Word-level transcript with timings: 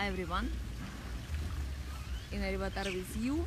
Hi 0.00 0.06
everyone. 0.06 0.48
In 2.32 2.40
Arivatar 2.40 2.86
with 2.86 3.14
you, 3.20 3.46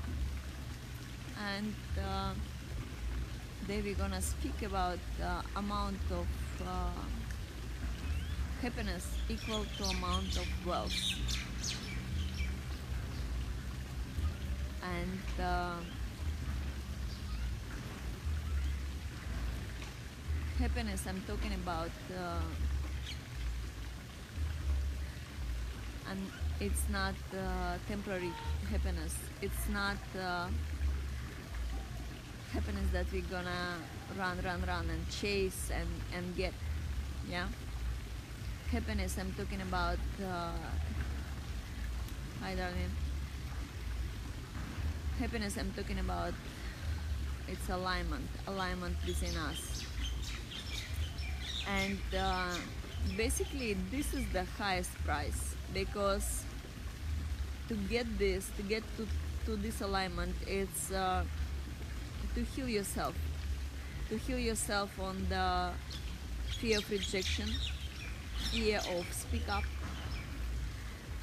and 1.41 1.73
uh, 1.97 2.33
today 3.61 3.81
we're 3.81 3.95
gonna 3.95 4.21
speak 4.21 4.61
about 4.61 4.99
the 5.17 5.41
amount 5.57 5.97
of 6.11 6.27
uh, 6.61 7.01
happiness 8.61 9.07
equal 9.29 9.65
to 9.79 9.83
amount 9.97 10.37
of 10.37 10.47
wealth, 10.63 10.93
and 14.83 15.41
uh, 15.41 15.77
happiness. 20.59 21.01
I'm 21.07 21.23
talking 21.25 21.53
about. 21.55 21.97
Uh, 22.15 22.37
and 26.11 26.42
it's 26.59 26.87
not 26.89 27.15
uh, 27.33 27.77
temporary 27.87 28.31
happiness. 28.69 29.15
It's 29.41 29.69
not 29.69 29.97
uh, 30.19 30.47
happiness 32.53 32.87
that 32.93 33.05
we're 33.11 33.29
gonna 33.31 33.77
run 34.17 34.37
run 34.45 34.63
run 34.67 34.89
and 34.89 35.09
chase 35.09 35.71
and 35.73 35.89
and 36.15 36.35
get 36.35 36.53
yeah? 37.29 37.47
Happiness 38.69 39.17
i'm 39.19 39.33
talking 39.33 39.61
about 39.61 39.97
uh, 40.23 40.51
hi 42.41 42.55
darling. 42.55 42.91
Happiness 45.19 45.57
i'm 45.57 45.71
talking 45.75 45.99
about 45.99 46.33
it's 47.47 47.69
alignment. 47.69 48.29
Alignment 48.47 48.95
within 49.05 49.35
us. 49.37 49.83
And 51.67 51.99
uh, 52.17 52.53
basically 53.17 53.75
this 53.89 54.13
is 54.13 54.25
the 54.31 54.45
highest 54.57 54.93
price 55.03 55.55
because 55.73 56.43
to 57.67 57.75
get 57.89 58.05
this 58.19 58.49
to 58.57 58.63
get 58.63 58.83
to, 58.97 59.07
to 59.45 59.55
this 59.57 59.81
alignment 59.81 60.35
it's 60.47 60.91
uh, 60.91 61.23
to 62.35 62.41
heal 62.43 62.67
yourself. 62.67 63.15
To 64.09 64.17
heal 64.17 64.39
yourself 64.39 64.99
on 64.99 65.25
the 65.29 65.71
fear 66.59 66.77
of 66.77 66.89
rejection 66.89 67.49
fear 68.51 68.79
of 68.95 69.05
speak 69.11 69.47
up 69.49 69.63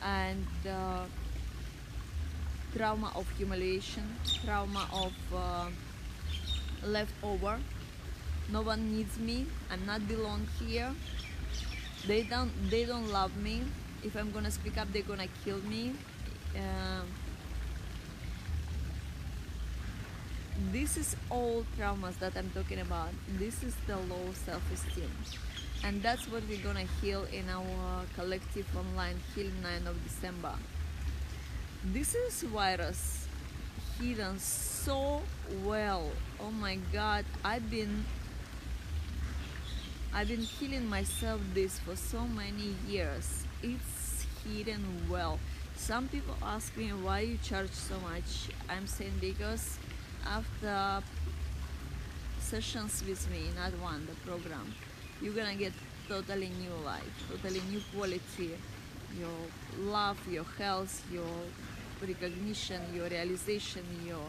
and 0.02 0.46
uh, 0.66 1.04
trauma 2.76 3.12
of 3.14 3.28
humiliation 3.36 4.16
trauma 4.44 4.88
of 4.92 5.12
uh, 5.34 5.68
leftover. 6.84 7.58
No 8.50 8.62
one 8.62 8.90
needs 8.96 9.18
me. 9.18 9.46
I'm 9.70 9.86
not 9.86 10.08
belong 10.08 10.46
here. 10.58 10.92
They 12.06 12.22
don't 12.22 12.50
they 12.70 12.84
don't 12.84 13.10
love 13.12 13.36
me 13.36 13.62
if 14.02 14.16
i'm 14.16 14.30
gonna 14.30 14.50
speak 14.50 14.78
up 14.78 14.92
they're 14.92 15.02
gonna 15.02 15.28
kill 15.44 15.58
me. 15.58 15.94
Um, 16.56 17.06
this 20.72 20.96
is 20.96 21.16
all 21.30 21.64
traumas 21.78 22.18
that 22.18 22.36
i'm 22.36 22.50
talking 22.50 22.80
about. 22.80 23.10
This 23.38 23.62
is 23.62 23.74
the 23.86 23.96
low 23.96 24.32
self-esteem. 24.32 25.10
And 25.82 26.02
that's 26.02 26.28
what 26.28 26.42
we're 26.48 26.62
gonna 26.62 26.86
heal 27.00 27.24
in 27.32 27.48
our 27.48 28.04
collective 28.14 28.66
online 28.76 29.16
healing 29.34 29.62
9 29.62 29.86
of 29.86 30.02
december. 30.04 30.54
This 31.84 32.14
is 32.14 32.42
virus 32.42 33.26
hidden 33.98 34.38
so 34.38 35.22
well. 35.64 36.10
Oh 36.40 36.50
my 36.50 36.76
god 36.92 37.24
i've 37.44 37.70
been 37.70 38.04
I've 40.12 40.26
been 40.26 40.40
healing 40.40 40.88
myself 40.88 41.40
this 41.54 41.78
for 41.78 41.94
so 41.94 42.26
many 42.26 42.74
years. 42.88 43.46
It's 43.62 44.26
hidden 44.44 44.84
well. 45.08 45.38
Some 45.76 46.08
people 46.08 46.34
ask 46.42 46.76
me 46.76 46.88
why 46.88 47.20
you 47.20 47.38
charge 47.42 47.70
so 47.70 47.94
much. 48.00 48.48
I'm 48.68 48.86
saying 48.86 49.18
because 49.20 49.78
after 50.26 51.02
sessions 52.40 53.02
with 53.06 53.30
me, 53.30 53.50
not 53.56 53.72
one, 53.80 54.06
the 54.06 54.14
program, 54.28 54.74
you're 55.20 55.34
gonna 55.34 55.54
get 55.54 55.72
totally 56.08 56.50
new 56.60 56.74
life, 56.84 57.14
totally 57.30 57.60
new 57.70 57.80
quality, 57.94 58.50
your 59.18 59.40
love, 59.78 60.18
your 60.28 60.44
health, 60.58 61.04
your 61.12 61.36
recognition, 62.00 62.80
your 62.94 63.08
realization, 63.08 63.84
your 64.06 64.26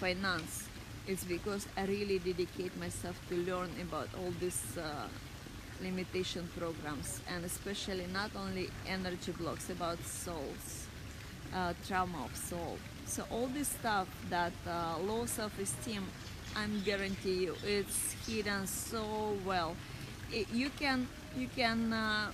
finance 0.00 0.68
it's 1.06 1.24
because 1.24 1.68
I 1.76 1.84
really 1.84 2.18
dedicate 2.18 2.76
myself 2.78 3.20
to 3.28 3.36
learn 3.36 3.68
about 3.82 4.08
all 4.18 4.32
this 4.40 4.76
uh, 4.78 5.06
limitation 5.82 6.48
programs 6.56 7.20
and 7.28 7.44
especially 7.44 8.06
not 8.12 8.30
only 8.36 8.70
energy 8.86 9.32
blocks 9.32 9.70
about 9.70 10.02
souls, 10.04 10.86
uh, 11.54 11.72
trauma 11.86 12.24
of 12.24 12.36
soul. 12.36 12.78
So 13.06 13.24
all 13.30 13.46
this 13.48 13.68
stuff 13.68 14.08
that 14.30 14.52
uh, 14.66 14.98
low 14.98 15.26
self-esteem, 15.26 16.04
I'm 16.56 16.82
guarantee 16.82 17.44
you, 17.44 17.56
it's 17.64 18.14
hidden 18.26 18.66
so 18.66 19.36
well. 19.44 19.76
It, 20.32 20.48
you 20.52 20.70
can 20.70 21.06
you 21.36 21.48
can 21.54 21.92
uh, 21.92 22.30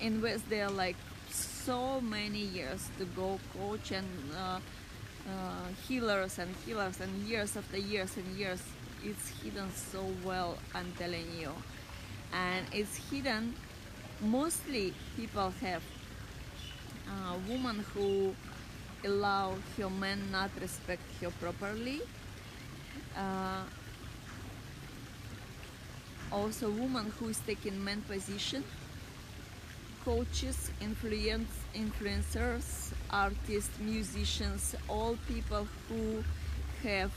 invest 0.00 0.48
there 0.48 0.68
like 0.70 0.96
so 1.30 2.00
many 2.00 2.38
years 2.38 2.88
to 2.98 3.04
go 3.04 3.38
coach 3.58 3.90
and 3.92 4.06
uh, 4.36 4.58
uh, 5.28 5.66
healers 5.88 6.38
and 6.38 6.54
healers 6.64 7.00
and 7.00 7.12
years 7.26 7.56
after 7.56 7.76
years 7.76 8.16
and 8.16 8.36
years 8.36 8.62
it's 9.04 9.28
hidden 9.42 9.70
so 9.72 10.04
well 10.24 10.56
i'm 10.74 10.92
telling 10.98 11.26
you 11.38 11.50
and 12.36 12.66
it's 12.72 12.96
hidden. 13.10 13.54
Mostly 14.20 14.92
people 15.16 15.52
have 15.60 15.82
a 17.08 17.34
uh, 17.34 17.38
woman 17.48 17.84
who 17.94 18.34
allow 19.04 19.54
her 19.76 19.90
men 19.90 20.20
not 20.30 20.50
respect 20.60 21.02
her 21.20 21.30
properly. 21.40 22.00
Uh, 23.16 23.62
also 26.32 26.70
woman 26.70 27.12
who 27.18 27.28
is 27.28 27.40
taking 27.46 27.82
man 27.82 28.02
position. 28.02 28.64
Coaches, 30.04 30.70
influence, 30.80 31.50
influencers, 31.74 32.92
artists, 33.10 33.76
musicians, 33.80 34.76
all 34.88 35.16
people 35.26 35.66
who 35.88 36.22
have 36.82 37.10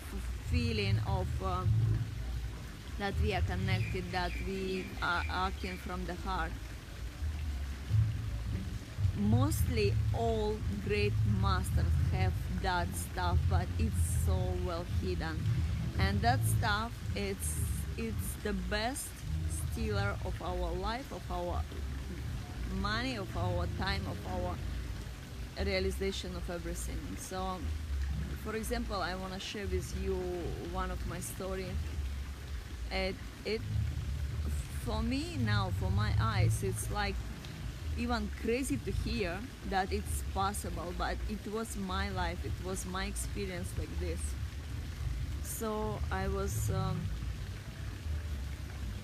feeling 0.50 0.97
of 1.06 1.28
uh, 1.44 1.63
that 2.99 3.13
we 3.23 3.33
are 3.33 3.41
connected, 3.41 4.03
that 4.11 4.31
we 4.45 4.85
are 5.01 5.23
acting 5.29 5.77
from 5.77 6.05
the 6.05 6.15
heart. 6.15 6.51
Mostly 9.17 9.93
all 10.17 10.55
great 10.87 11.13
masters 11.41 11.85
have 12.13 12.33
that 12.61 12.87
stuff, 12.95 13.37
but 13.49 13.67
it's 13.77 14.25
so 14.25 14.37
well 14.65 14.85
hidden. 15.01 15.39
And 15.97 16.21
that 16.21 16.39
stuff, 16.45 16.91
it's 17.15 17.59
it's 17.97 18.33
the 18.43 18.53
best 18.53 19.07
stealer 19.71 20.16
of 20.25 20.41
our 20.41 20.71
life, 20.73 21.11
of 21.11 21.23
our 21.31 21.61
money, 22.81 23.16
of 23.17 23.35
our 23.35 23.67
time, 23.77 24.01
of 24.07 24.17
our 24.33 24.55
realization 25.66 26.35
of 26.35 26.49
everything. 26.49 26.99
So, 27.17 27.57
for 28.43 28.55
example, 28.55 29.01
I 29.01 29.16
want 29.16 29.33
to 29.33 29.39
share 29.39 29.67
with 29.67 29.93
you 30.01 30.16
one 30.71 30.91
of 30.91 31.05
my 31.07 31.19
story. 31.19 31.66
It, 32.91 33.16
it, 33.45 33.61
for 34.85 35.01
me 35.01 35.38
now, 35.39 35.72
for 35.79 35.89
my 35.91 36.11
eyes, 36.19 36.63
it's 36.63 36.89
like 36.91 37.16
even 37.97 38.29
crazy 38.41 38.77
to 38.77 38.91
hear 38.91 39.38
that 39.69 39.91
it's 39.91 40.23
possible, 40.33 40.94
but 40.97 41.17
it 41.29 41.51
was 41.51 41.75
my 41.78 42.09
life, 42.09 42.44
it 42.45 42.66
was 42.66 42.85
my 42.85 43.05
experience 43.05 43.69
like 43.78 43.99
this. 43.99 44.19
So 45.44 45.99
I 46.11 46.28
was. 46.28 46.69
Um, 46.69 46.99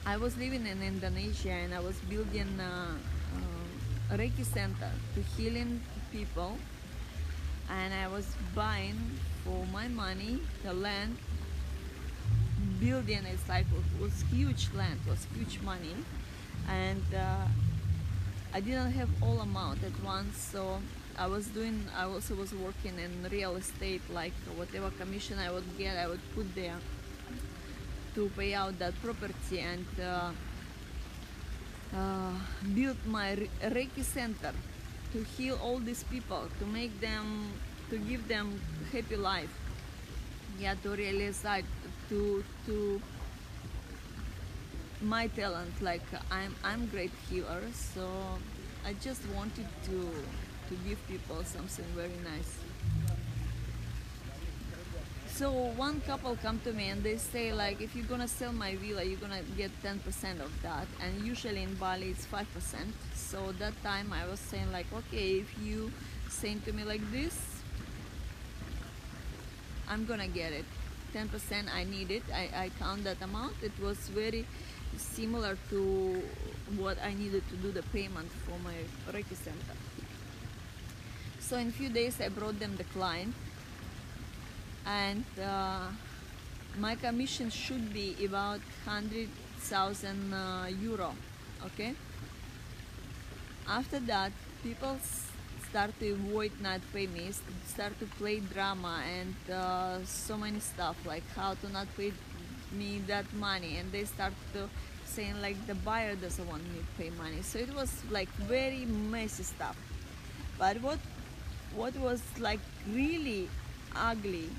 I 0.07 0.17
was 0.17 0.37
living 0.37 0.67
in 0.67 0.83
Indonesia 0.83 1.49
and 1.49 1.73
I 1.73 1.79
was 1.79 1.97
building 2.05 2.59
a, 2.61 2.93
uh, 2.93 4.15
Reiki 4.15 4.45
center 4.45 4.91
to 5.15 5.21
healing 5.33 5.81
people 6.11 6.57
and 7.71 7.91
I 7.91 8.07
was 8.07 8.27
buying 8.53 9.01
for 9.43 9.65
my 9.73 9.87
money 9.87 10.39
the 10.61 10.73
land 10.73 11.17
building 12.79 13.21
it's 13.25 13.47
like 13.47 13.65
it 13.65 14.01
was 14.01 14.23
huge 14.31 14.67
land 14.75 14.99
was 15.07 15.27
huge 15.35 15.59
money 15.61 15.95
and 16.69 17.03
uh, 17.13 17.45
I 18.53 18.59
didn't 18.59 18.91
have 18.93 19.09
all 19.21 19.39
amount 19.39 19.83
at 19.83 19.97
once 20.03 20.37
so 20.37 20.79
I 21.17 21.27
was 21.27 21.47
doing 21.47 21.85
I 21.97 22.03
also 22.03 22.35
was 22.35 22.53
working 22.53 22.97
in 22.99 23.11
real 23.31 23.55
estate 23.55 24.01
like 24.09 24.33
whatever 24.55 24.89
commission 24.91 25.39
I 25.39 25.51
would 25.51 25.77
get 25.77 25.97
I 25.97 26.07
would 26.07 26.21
put 26.35 26.53
there 26.55 26.79
to 28.15 28.29
pay 28.37 28.53
out 28.53 28.79
that 28.79 28.93
property 29.03 29.59
and 29.59 29.85
uh, 30.01 30.31
uh, 31.95 32.31
build 32.73 32.97
my 33.05 33.35
Reiki 33.61 34.03
center 34.03 34.53
to 35.13 35.23
heal 35.23 35.59
all 35.63 35.79
these 35.79 36.03
people, 36.03 36.43
to 36.59 36.65
make 36.65 36.99
them, 36.99 37.51
to 37.89 37.97
give 37.97 38.27
them 38.27 38.59
happy 38.91 39.15
life. 39.15 39.53
Yeah, 40.59 40.75
to 40.83 40.89
realize 40.89 41.41
that, 41.41 41.63
to 42.09 42.43
to 42.65 43.01
my 45.01 45.27
talent. 45.27 45.81
Like 45.81 46.03
I'm, 46.31 46.55
I'm 46.63 46.87
great 46.87 47.11
healer, 47.29 47.61
so 47.73 48.07
I 48.85 48.93
just 48.93 49.21
wanted 49.35 49.67
to 49.85 50.11
to 50.69 50.75
give 50.87 50.99
people 51.07 51.43
something 51.43 51.85
very 51.95 52.17
nice. 52.23 52.57
So 55.27 55.51
one 55.51 55.99
couple 56.01 56.37
come 56.41 56.61
to 56.63 56.71
me 56.71 56.87
and 56.89 57.03
they 57.03 57.17
say 57.17 57.51
like, 57.51 57.81
if 57.81 57.93
you're 57.93 58.05
gonna 58.05 58.27
sell 58.27 58.53
my 58.53 58.75
villa, 58.77 59.03
you're 59.03 59.19
gonna 59.19 59.41
get 59.57 59.69
10% 59.83 60.39
of 60.39 60.51
that, 60.61 60.87
and 61.01 61.27
usually 61.27 61.61
in 61.63 61.75
Bali 61.75 62.11
it's 62.11 62.25
5%. 62.25 62.45
So 63.13 63.51
that 63.59 63.73
time 63.83 64.13
I 64.13 64.25
was 64.27 64.39
saying 64.39 64.71
like, 64.71 64.85
okay, 64.93 65.39
if 65.39 65.53
you 65.61 65.91
saying 66.29 66.61
to 66.65 66.71
me 66.71 66.85
like 66.85 67.01
this, 67.11 67.37
I'm 69.89 70.05
gonna 70.05 70.29
get 70.29 70.53
it. 70.53 70.65
10% 71.15 71.73
I 71.73 71.85
need 71.85 72.11
it. 72.11 72.23
I, 72.33 72.49
I 72.65 72.71
count 72.77 73.05
that 73.05 73.21
amount. 73.21 73.55
It 73.63 73.71
was 73.81 73.97
very 74.09 74.45
similar 74.97 75.57
to 75.69 76.21
what 76.75 76.97
I 77.01 77.13
needed 77.13 77.43
to 77.49 77.55
do 77.55 77.71
the 77.71 77.83
payment 77.83 78.29
for 78.45 78.59
my 78.59 78.75
Reiki 79.11 79.35
center. 79.35 79.75
So 81.39 81.57
in 81.57 81.71
few 81.71 81.89
days 81.89 82.19
I 82.19 82.27
brought 82.29 82.59
them 82.59 82.75
the 82.75 82.83
client 82.85 83.33
and 84.85 85.23
uh, 85.41 85.87
my 86.79 86.95
commission 86.95 87.49
should 87.49 87.93
be 87.93 88.15
about 88.25 88.59
100,000 88.85 90.33
uh, 90.33 90.67
euro 90.81 91.15
okay 91.65 91.95
after 93.67 93.99
that 93.99 94.31
people 94.61 94.97
start 95.75 95.91
to 95.99 96.11
avoid 96.13 96.53
not 96.61 96.79
pay 96.93 97.05
me 97.05 97.29
start 97.67 97.93
to 97.99 98.05
play 98.17 98.39
drama 98.39 99.03
and 99.13 99.35
uh, 99.53 99.97
so 100.05 100.37
many 100.37 100.61
stuff 100.61 100.95
like 101.05 101.23
how 101.35 101.53
to 101.55 101.67
not 101.69 101.85
pay 101.97 102.13
me 102.71 103.01
that 103.07 103.25
money. 103.33 103.75
And 103.75 103.91
they 103.91 104.05
start 104.05 104.31
to 104.53 104.69
saying 105.03 105.41
like 105.41 105.57
the 105.67 105.75
buyer 105.75 106.15
doesn't 106.15 106.47
want 106.47 106.63
me 106.63 106.79
to 106.79 107.03
pay 107.03 107.09
money. 107.17 107.41
So 107.41 107.59
it 107.59 107.75
was 107.75 107.91
like 108.09 108.29
very 108.53 108.85
messy 108.85 109.43
stuff. 109.43 109.75
But 110.57 110.81
what 110.81 110.99
what 111.75 111.93
was 111.97 112.21
like 112.39 112.61
really 112.89 113.49
ugly 113.97 114.49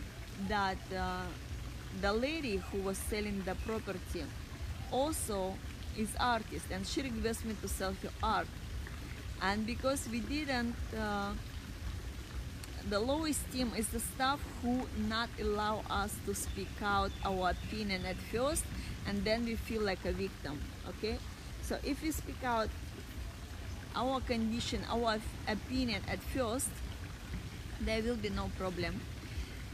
that 0.48 0.76
uh, 0.94 1.24
the 2.02 2.12
lady 2.12 2.56
who 2.68 2.82
was 2.82 2.98
selling 2.98 3.42
the 3.46 3.54
property 3.64 4.24
also 4.92 5.54
is 5.96 6.10
artist 6.20 6.66
and 6.70 6.86
she 6.86 7.00
requested 7.00 7.46
me 7.46 7.54
to 7.62 7.68
sell 7.68 7.94
her 8.02 8.10
art 8.22 8.48
and 9.42 9.66
because 9.66 10.08
we 10.10 10.20
didn't 10.20 10.74
uh, 10.98 11.32
the 12.88 13.00
lowest 13.00 13.50
team 13.50 13.72
is 13.76 13.88
the 13.88 14.00
staff 14.00 14.40
who 14.62 14.82
not 15.08 15.28
allow 15.40 15.82
us 15.90 16.14
to 16.24 16.34
speak 16.34 16.70
out 16.82 17.10
our 17.24 17.50
opinion 17.50 18.04
at 18.06 18.16
first 18.32 18.64
and 19.06 19.24
then 19.24 19.44
we 19.44 19.56
feel 19.56 19.82
like 19.82 20.04
a 20.04 20.12
victim 20.12 20.60
okay? 20.88 21.18
So 21.62 21.78
if 21.82 22.02
we 22.02 22.12
speak 22.12 22.42
out 22.44 22.68
our 23.94 24.20
condition 24.20 24.82
our 24.88 25.18
opinion 25.48 26.02
at 26.08 26.20
first 26.20 26.70
there 27.80 28.02
will 28.02 28.16
be 28.16 28.30
no 28.30 28.50
problem. 28.58 29.00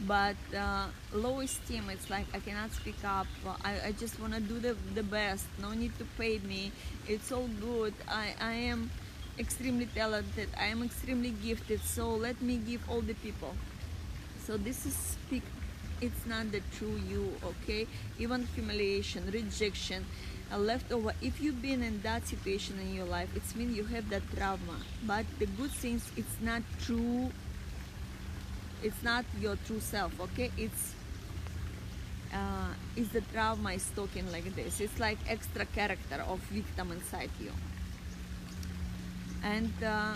But 0.07 0.37
uh, 0.57 0.87
low 1.13 1.41
esteem 1.41 1.89
it's 1.91 2.11
like 2.11 2.27
i 2.35 2.41
cannot 2.41 2.73
speak 2.73 2.97
up. 3.05 3.27
I, 3.65 3.89
I 3.89 3.93
just 3.93 4.19
want 4.19 4.35
to 4.35 4.41
do 4.41 4.59
the, 4.59 4.77
the 4.95 5.03
best. 5.03 5.47
No 5.61 5.73
need 5.73 5.97
to 5.99 6.05
pay 6.19 6.39
me. 6.39 6.73
It's 7.07 7.31
all 7.31 7.49
good. 7.61 7.95
I, 8.09 8.35
I 8.41 8.53
am 8.53 8.91
extremely 9.39 9.87
talented. 9.87 10.49
I 10.59 10.67
am 10.67 10.83
extremely 10.83 11.31
gifted. 11.31 11.81
So 11.83 12.11
let 12.11 12.41
me 12.43 12.57
give 12.57 12.89
all 12.91 13.01
the 13.01 13.15
people. 13.15 13.55
So 14.45 14.57
this 14.57 14.87
is 14.87 14.95
speak 14.95 15.43
it's 16.01 16.27
not 16.27 16.51
the 16.51 16.61
true 16.77 16.99
you 17.09 17.33
okay? 17.45 17.87
Even 18.19 18.47
humiliation 18.55 19.31
rejection 19.31 20.05
a 20.51 20.59
leftover. 20.59 21.13
If 21.23 21.41
you've 21.41 21.63
been 21.63 21.83
in 21.83 22.03
that 22.03 22.27
situation 22.27 22.79
in 22.81 22.95
your 22.95 23.07
life 23.07 23.29
it's 23.37 23.55
mean 23.55 23.75
you 23.75 23.85
have 23.85 24.09
that 24.11 24.23
trauma. 24.37 24.79
But 25.07 25.27
the 25.39 25.47
good 25.47 25.71
things 25.71 26.11
it's 26.17 26.37
not 26.41 26.63
true 26.83 27.31
it's 28.83 29.03
not 29.03 29.25
your 29.41 29.57
true 29.67 29.81
self 29.81 30.13
okay? 30.21 30.51
It's 30.59 30.95
uh, 32.35 32.73
it's 32.97 33.11
the 33.11 33.21
trauma 33.33 33.73
is 33.73 33.89
talking 33.95 34.31
like 34.33 34.55
this. 34.57 34.81
It's 34.81 34.99
like 34.99 35.19
extra 35.29 35.67
character 35.67 36.25
of 36.27 36.41
victim 36.51 36.91
inside 36.91 37.31
you 37.39 37.53
and 39.43 39.73
uh, 39.85 40.15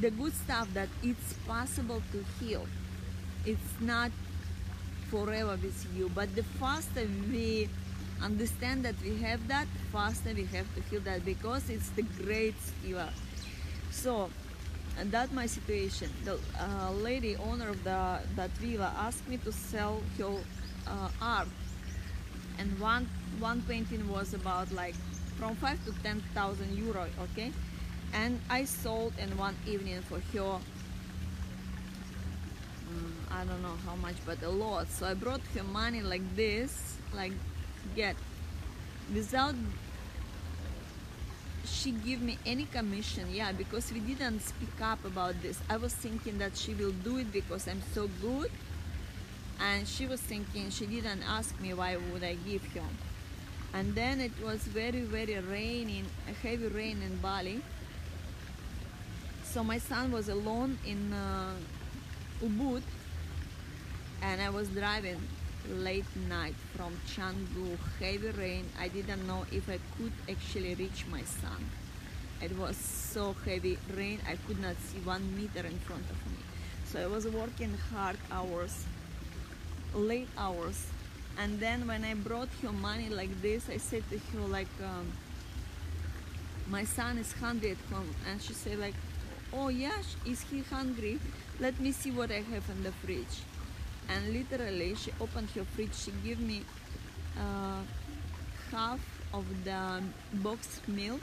the 0.00 0.10
good 0.10 0.34
stuff 0.34 0.68
that 0.74 0.88
it's 1.02 1.32
possible 1.46 2.02
to 2.12 2.24
heal 2.38 2.66
it's 3.46 3.80
not 3.80 4.10
forever 5.10 5.56
with 5.62 5.86
you. 5.96 6.10
But 6.14 6.34
the 6.34 6.42
faster 6.42 7.06
we 7.30 7.68
understand 8.22 8.84
that 8.84 8.96
we 9.02 9.16
have 9.22 9.46
that 9.48 9.66
faster 9.92 10.32
we 10.34 10.44
have 10.46 10.66
to 10.74 10.80
heal 10.90 11.00
that 11.02 11.24
because 11.24 11.68
it's 11.70 11.90
the 11.90 12.02
great 12.02 12.54
healer 12.82 13.10
so 13.90 14.30
and 14.98 15.12
that 15.12 15.32
my 15.32 15.46
situation. 15.46 16.10
The 16.24 16.38
uh, 16.58 16.90
lady 16.92 17.36
owner 17.36 17.68
of 17.68 17.84
the 17.84 18.20
that 18.36 18.50
villa 18.58 18.92
asked 18.98 19.28
me 19.28 19.36
to 19.38 19.52
sell 19.52 20.02
her 20.18 20.38
uh, 20.86 21.08
art 21.20 21.48
and 22.58 22.78
one 22.80 23.08
one 23.38 23.62
painting 23.68 24.08
was 24.08 24.34
about 24.34 24.72
like 24.72 24.94
from 25.38 25.54
five 25.56 25.78
to 25.84 25.92
ten 26.02 26.22
thousand 26.34 26.76
euro 26.76 27.06
okay 27.20 27.52
and 28.12 28.40
I 28.48 28.64
sold 28.64 29.12
in 29.18 29.36
one 29.36 29.56
evening 29.66 30.02
for 30.02 30.20
her 30.32 30.60
um, 32.88 33.12
I 33.30 33.44
don't 33.44 33.62
know 33.62 33.76
how 33.84 33.96
much 33.96 34.16
but 34.24 34.42
a 34.42 34.48
lot. 34.48 34.88
So 34.90 35.06
I 35.06 35.14
brought 35.14 35.40
her 35.54 35.64
money 35.64 36.02
like 36.02 36.22
this 36.36 36.96
like 37.14 37.32
get 37.94 38.16
without 39.14 39.54
she 41.64 41.90
give 41.90 42.20
me 42.22 42.38
any 42.46 42.64
commission 42.66 43.26
yeah 43.32 43.50
because 43.52 43.92
we 43.92 44.00
didn't 44.00 44.40
speak 44.40 44.80
up 44.80 45.04
about 45.04 45.40
this. 45.42 45.58
I 45.68 45.76
was 45.76 45.94
thinking 45.94 46.38
that 46.38 46.56
she 46.56 46.74
will 46.74 46.92
do 46.92 47.18
it 47.18 47.32
because 47.32 47.66
i'm 47.68 47.82
so 47.92 48.08
good. 48.20 48.50
And 49.58 49.88
she 49.88 50.06
was 50.06 50.20
thinking 50.20 50.70
she 50.70 50.86
didn't 50.86 51.22
ask 51.22 51.58
me 51.60 51.72
why 51.74 51.96
would 51.96 52.22
i 52.22 52.34
give 52.46 52.64
her. 52.74 52.88
And 53.74 53.94
then 53.94 54.20
it 54.20 54.32
was 54.42 54.60
very 54.62 55.00
very 55.00 55.38
raining 55.38 56.06
heavy 56.42 56.68
rain 56.68 57.02
in 57.02 57.16
bali 57.18 57.62
so 59.56 59.64
my 59.64 59.78
son 59.78 60.12
was 60.12 60.28
alone 60.28 60.78
in 60.84 61.14
uh, 61.14 61.54
ubud 62.44 62.82
and 64.20 64.42
i 64.42 64.50
was 64.50 64.68
driving 64.68 65.18
late 65.86 66.10
night 66.28 66.54
from 66.74 66.92
Canggu, 67.08 67.78
heavy 67.98 68.28
rain. 68.42 68.64
I 68.78 68.88
didn't 68.88 69.26
know 69.26 69.46
if 69.50 69.68
I 69.68 69.78
could 69.96 70.12
actually 70.30 70.74
reach 70.74 71.06
my 71.10 71.22
son. 71.22 71.60
It 72.42 72.56
was 72.58 72.76
so 72.76 73.34
heavy 73.46 73.78
rain, 73.96 74.20
I 74.28 74.36
could 74.46 74.60
not 74.60 74.76
see 74.88 74.98
one 74.98 75.24
meter 75.34 75.66
in 75.66 75.78
front 75.78 76.04
of 76.14 76.18
me. 76.30 76.38
So 76.84 77.02
I 77.02 77.06
was 77.06 77.26
working 77.26 77.76
hard 77.90 78.18
hours, 78.30 78.84
late 79.94 80.28
hours. 80.36 80.86
And 81.38 81.58
then 81.58 81.88
when 81.88 82.04
I 82.04 82.12
brought 82.14 82.50
her 82.62 82.72
money 82.72 83.08
like 83.08 83.34
this, 83.40 83.70
I 83.70 83.78
said 83.78 84.04
to 84.10 84.18
her 84.18 84.46
like, 84.58 84.74
um, 84.84 85.10
my 86.68 86.84
son 86.84 87.18
is 87.18 87.32
hungry 87.32 87.70
at 87.70 87.82
home. 87.90 88.14
And 88.30 88.40
she 88.40 88.52
said 88.52 88.78
like, 88.78 88.94
oh 89.52 89.68
yes 89.68 90.16
is 90.24 90.42
he 90.42 90.60
hungry? 90.62 91.18
Let 91.60 91.78
me 91.80 91.92
see 91.92 92.10
what 92.10 92.30
I 92.30 92.42
have 92.52 92.68
in 92.70 92.82
the 92.82 92.92
fridge. 92.92 93.42
And 94.08 94.32
literally 94.32 94.94
she 94.94 95.12
opened 95.20 95.50
her 95.50 95.64
fridge. 95.64 95.94
She 95.94 96.12
gave 96.24 96.40
me 96.40 96.62
uh, 97.38 97.80
half 98.70 99.00
of 99.32 99.44
the 99.64 100.02
box 100.34 100.80
milk. 100.86 101.20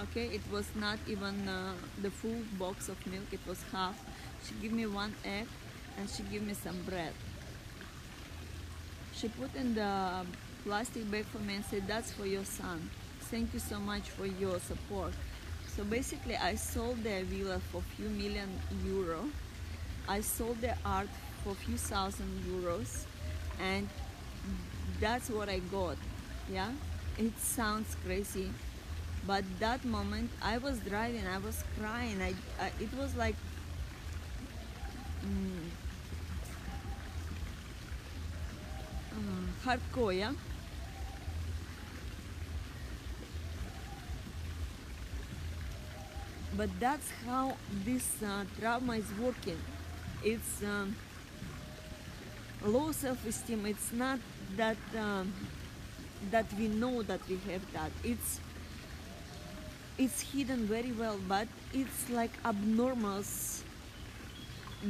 Okay 0.00 0.26
it 0.26 0.42
was 0.52 0.66
not 0.74 0.98
even 1.06 1.48
uh, 1.48 1.72
the 2.02 2.10
full 2.10 2.42
box 2.58 2.88
of 2.88 2.98
milk. 3.06 3.32
It 3.32 3.40
was 3.46 3.62
half. 3.72 3.96
She 4.46 4.54
gave 4.60 4.72
me 4.72 4.86
one 4.86 5.14
egg 5.24 5.46
and 5.98 6.08
she 6.08 6.22
gave 6.24 6.42
me 6.42 6.54
some 6.54 6.80
bread. 6.82 7.12
She 9.14 9.28
put 9.28 9.54
in 9.54 9.74
the 9.74 10.26
plastic 10.64 11.10
bag 11.10 11.24
for 11.26 11.38
me 11.38 11.56
and 11.56 11.64
said 11.64 11.86
that's 11.86 12.12
for 12.12 12.26
your 12.26 12.44
son. 12.44 12.90
Thank 13.30 13.54
you 13.54 13.60
so 13.60 13.78
much 13.78 14.10
for 14.10 14.26
your 14.26 14.58
support 14.60 15.12
so 15.76 15.84
basically 15.84 16.36
i 16.36 16.54
sold 16.54 17.02
the 17.04 17.22
villa 17.24 17.60
for 17.70 17.78
a 17.78 17.88
few 17.96 18.08
million 18.08 18.48
euro. 18.86 19.28
I 20.08 20.20
sold 20.20 20.60
the 20.60 20.74
art 20.84 21.08
for 21.42 21.50
a 21.52 21.54
few 21.54 21.76
thousand 21.76 22.28
euros 22.46 23.04
and 23.60 23.88
that's 25.00 25.30
what 25.30 25.48
I 25.48 25.60
got 25.60 25.96
yeah? 26.50 26.70
It 27.18 27.38
sounds 27.38 27.96
crazy 28.04 28.50
but 29.26 29.44
that 29.60 29.84
moment 29.84 30.30
I 30.42 30.58
was 30.58 30.78
driving 30.80 31.26
I 31.26 31.38
was 31.38 31.64
crying. 31.78 32.20
I, 32.20 32.34
I 32.62 32.70
it 32.80 32.92
was 32.98 33.14
like 33.16 33.36
mm, 35.24 35.70
uh, 39.12 39.46
hardcore 39.64 40.16
yeah 40.18 40.32
but 46.56 46.70
that's 46.78 47.10
how 47.26 47.56
this 47.84 48.22
uh, 48.22 48.44
trauma 48.60 48.94
is 48.94 49.10
working. 49.20 49.58
It's 50.22 50.62
um, 50.62 50.94
low 52.64 52.92
self-esteem. 52.92 53.66
It's 53.66 53.92
not 53.92 54.18
that 54.56 54.76
um, 54.98 55.32
that 56.30 56.46
we 56.58 56.68
know 56.68 57.02
that 57.02 57.20
we 57.28 57.36
have 57.50 57.62
that. 57.72 57.90
It's 58.02 58.40
it's 59.96 60.20
hidden 60.32 60.66
very 60.66 60.90
well 60.90 61.18
but 61.28 61.46
it's 61.72 62.10
like 62.10 62.32
abnormal 62.44 63.22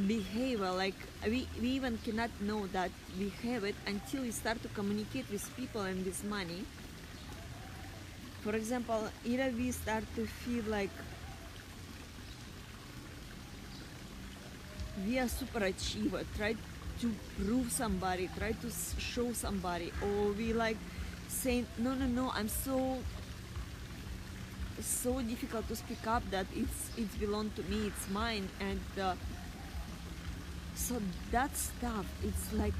behavior. 0.07 0.71
Like 0.71 0.95
we, 1.25 1.47
we 1.61 1.69
even 1.69 1.97
cannot 2.03 2.29
know 2.41 2.67
that 2.67 2.91
we 3.19 3.29
have 3.43 3.63
it 3.63 3.75
until 3.87 4.23
we 4.23 4.31
start 4.31 4.61
to 4.63 4.67
communicate 4.69 5.29
with 5.31 5.45
people 5.55 5.81
and 5.81 6.05
with 6.05 6.23
money. 6.23 6.65
For 8.41 8.55
example 8.55 9.09
either 9.25 9.51
we 9.57 9.71
start 9.71 10.03
to 10.15 10.25
feel 10.25 10.63
like 10.67 10.91
we 15.05 15.19
are 15.19 15.27
super 15.27 15.63
achiever. 15.63 16.23
Try 16.37 16.55
to 17.01 17.11
prove 17.37 17.71
somebody 17.71 18.29
try 18.37 18.51
to 18.53 18.71
show 18.97 19.33
somebody. 19.33 19.91
Or 20.01 20.31
we 20.31 20.53
like 20.53 20.77
saying 21.27 21.67
no 21.77 21.93
no 21.93 22.05
no 22.05 22.31
i'm 22.35 22.47
so 22.47 22.99
so 24.81 25.21
difficult 25.21 25.67
to 25.67 25.75
speak 25.75 26.05
up 26.07 26.23
that 26.31 26.45
it's 26.55 26.89
it's 26.97 27.15
belong 27.15 27.51
to 27.55 27.63
me 27.63 27.87
it's 27.87 28.09
mine. 28.09 28.47
And 28.59 28.81
uh, 29.01 29.15
so 30.75 31.01
that 31.31 31.55
stuff 31.55 32.05
it's 32.23 32.53
like 32.53 32.73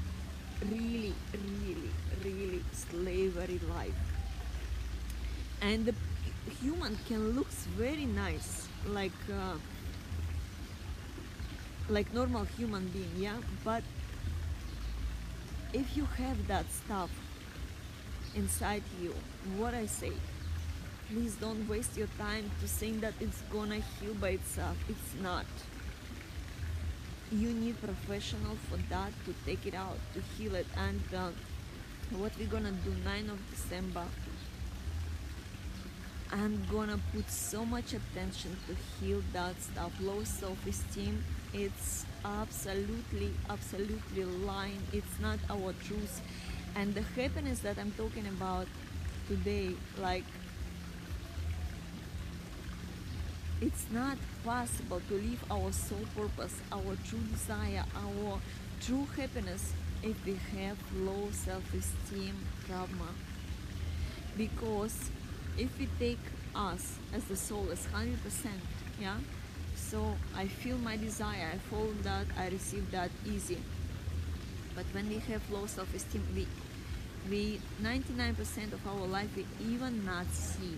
really 0.70 1.14
really 1.32 1.90
really 2.24 2.64
slavery 2.72 3.60
life. 3.74 3.94
And 5.60 5.86
the 5.86 5.94
human 6.62 6.98
can 7.08 7.30
looks 7.30 7.66
very 7.76 8.06
nice 8.06 8.68
like 8.88 9.18
uh, 9.32 9.56
like 11.88 12.12
normal 12.12 12.44
human 12.44 12.88
being 12.88 13.10
yeah? 13.16 13.36
But 13.64 13.82
if 15.72 15.96
you 15.96 16.04
have 16.04 16.46
that 16.48 16.70
stuff 16.72 17.10
inside 18.34 18.82
you 19.00 19.14
what 19.56 19.72
i 19.72 19.86
say 19.86 20.12
please 21.08 21.36
don't 21.36 21.68
waste 21.68 21.96
your 21.96 22.08
time 22.18 22.50
to 22.60 22.66
think 22.66 23.00
that 23.00 23.14
it's 23.20 23.42
gonna 23.52 23.76
heal 23.76 24.14
by 24.14 24.30
itself. 24.30 24.76
It's 24.88 25.22
not. 25.22 25.46
You 27.30 27.50
need 27.52 27.80
professional 27.80 28.56
for 28.68 28.76
that 28.90 29.12
to 29.24 29.34
take 29.44 29.66
it 29.66 29.74
out 29.74 29.98
to 30.14 30.20
heal 30.36 30.54
it. 30.54 30.66
And 30.76 31.02
uh, 31.14 31.30
what 32.18 32.32
we're 32.38 32.48
gonna 32.48 32.72
do 32.72 32.92
9 33.04 33.30
of 33.30 33.38
december 33.50 34.04
i'm 36.36 36.62
gonna 36.70 36.98
put 37.14 37.28
so 37.30 37.64
much 37.64 37.92
attention 37.94 38.56
to 38.66 38.74
heal 39.00 39.22
that 39.32 39.60
stuff. 39.62 39.92
Low 40.00 40.22
self-esteem 40.24 41.24
it's 41.54 42.04
absolutely 42.24 43.30
absolutely 43.48 44.24
lying. 44.24 44.82
It's 44.92 45.18
not 45.20 45.38
our 45.48 45.72
truth. 45.86 46.20
And 46.74 46.94
the 46.94 47.02
happiness 47.02 47.60
that 47.60 47.78
i'm 47.78 47.92
talking 47.92 48.26
about 48.26 48.66
today 49.28 49.70
like 50.00 50.24
it's 53.60 53.86
not 53.90 54.16
possible 54.44 55.00
to 55.08 55.14
live 55.14 55.44
our 55.50 55.72
soul 55.72 56.04
purpose, 56.14 56.54
our 56.72 56.96
true 57.08 57.24
desire, 57.32 57.84
our 57.96 58.38
true 58.80 59.06
happiness 59.16 59.72
if 60.02 60.24
we 60.26 60.34
have 60.56 60.76
low 60.94 61.28
self-esteem 61.32 62.34
trauma. 62.66 63.10
Because 64.36 65.10
if 65.58 65.78
we 65.78 65.88
take 65.98 66.18
us 66.54 66.98
as 67.14 67.24
the 67.24 67.36
soul 67.36 67.68
as 67.70 67.86
100%, 67.86 68.16
yeah, 69.00 69.16
so 69.74 70.16
I 70.36 70.46
feel 70.46 70.78
my 70.78 70.96
desire, 70.96 71.50
I 71.54 71.58
follow 71.70 71.92
that, 72.02 72.26
I 72.38 72.48
receive 72.48 72.90
that 72.90 73.10
easy. 73.24 73.58
But 74.74 74.84
when 74.92 75.08
we 75.08 75.18
have 75.30 75.42
low 75.50 75.66
self-esteem, 75.66 76.26
we, 76.34 76.46
we 77.30 77.60
99% 77.82 78.72
of 78.72 78.86
our 78.86 79.06
life 79.06 79.30
we 79.36 79.46
even 79.60 80.04
not 80.04 80.26
see. 80.32 80.76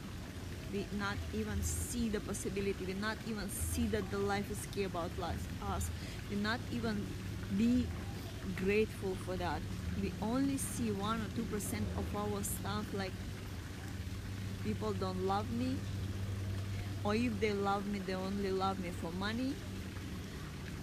We 0.72 0.86
not 0.98 1.16
even 1.34 1.62
see 1.62 2.10
the 2.10 2.20
possibility 2.20 2.84
we 2.84 2.92
not 2.92 3.16
even 3.26 3.48
see 3.48 3.86
that 3.86 4.10
the 4.10 4.18
life 4.18 4.50
is 4.50 4.66
care 4.74 4.86
about 4.86 5.10
us. 5.72 5.90
We 6.30 6.36
not 6.36 6.60
even 6.70 7.06
be 7.56 7.86
grateful 8.56 9.14
for 9.24 9.36
that. 9.36 9.60
We 10.00 10.12
only 10.20 10.58
see 10.58 10.90
one 10.92 11.20
or 11.20 11.28
two 11.34 11.44
percent 11.44 11.86
of 11.96 12.04
our 12.14 12.42
stuff 12.42 12.86
like 12.92 13.12
people 14.68 14.92
don't 14.92 15.26
love 15.26 15.50
me 15.52 15.76
or 17.02 17.14
if 17.14 17.40
they 17.40 17.52
love 17.54 17.86
me 17.86 17.98
they 18.00 18.14
only 18.14 18.50
love 18.50 18.78
me 18.80 18.90
for 19.00 19.10
money 19.12 19.54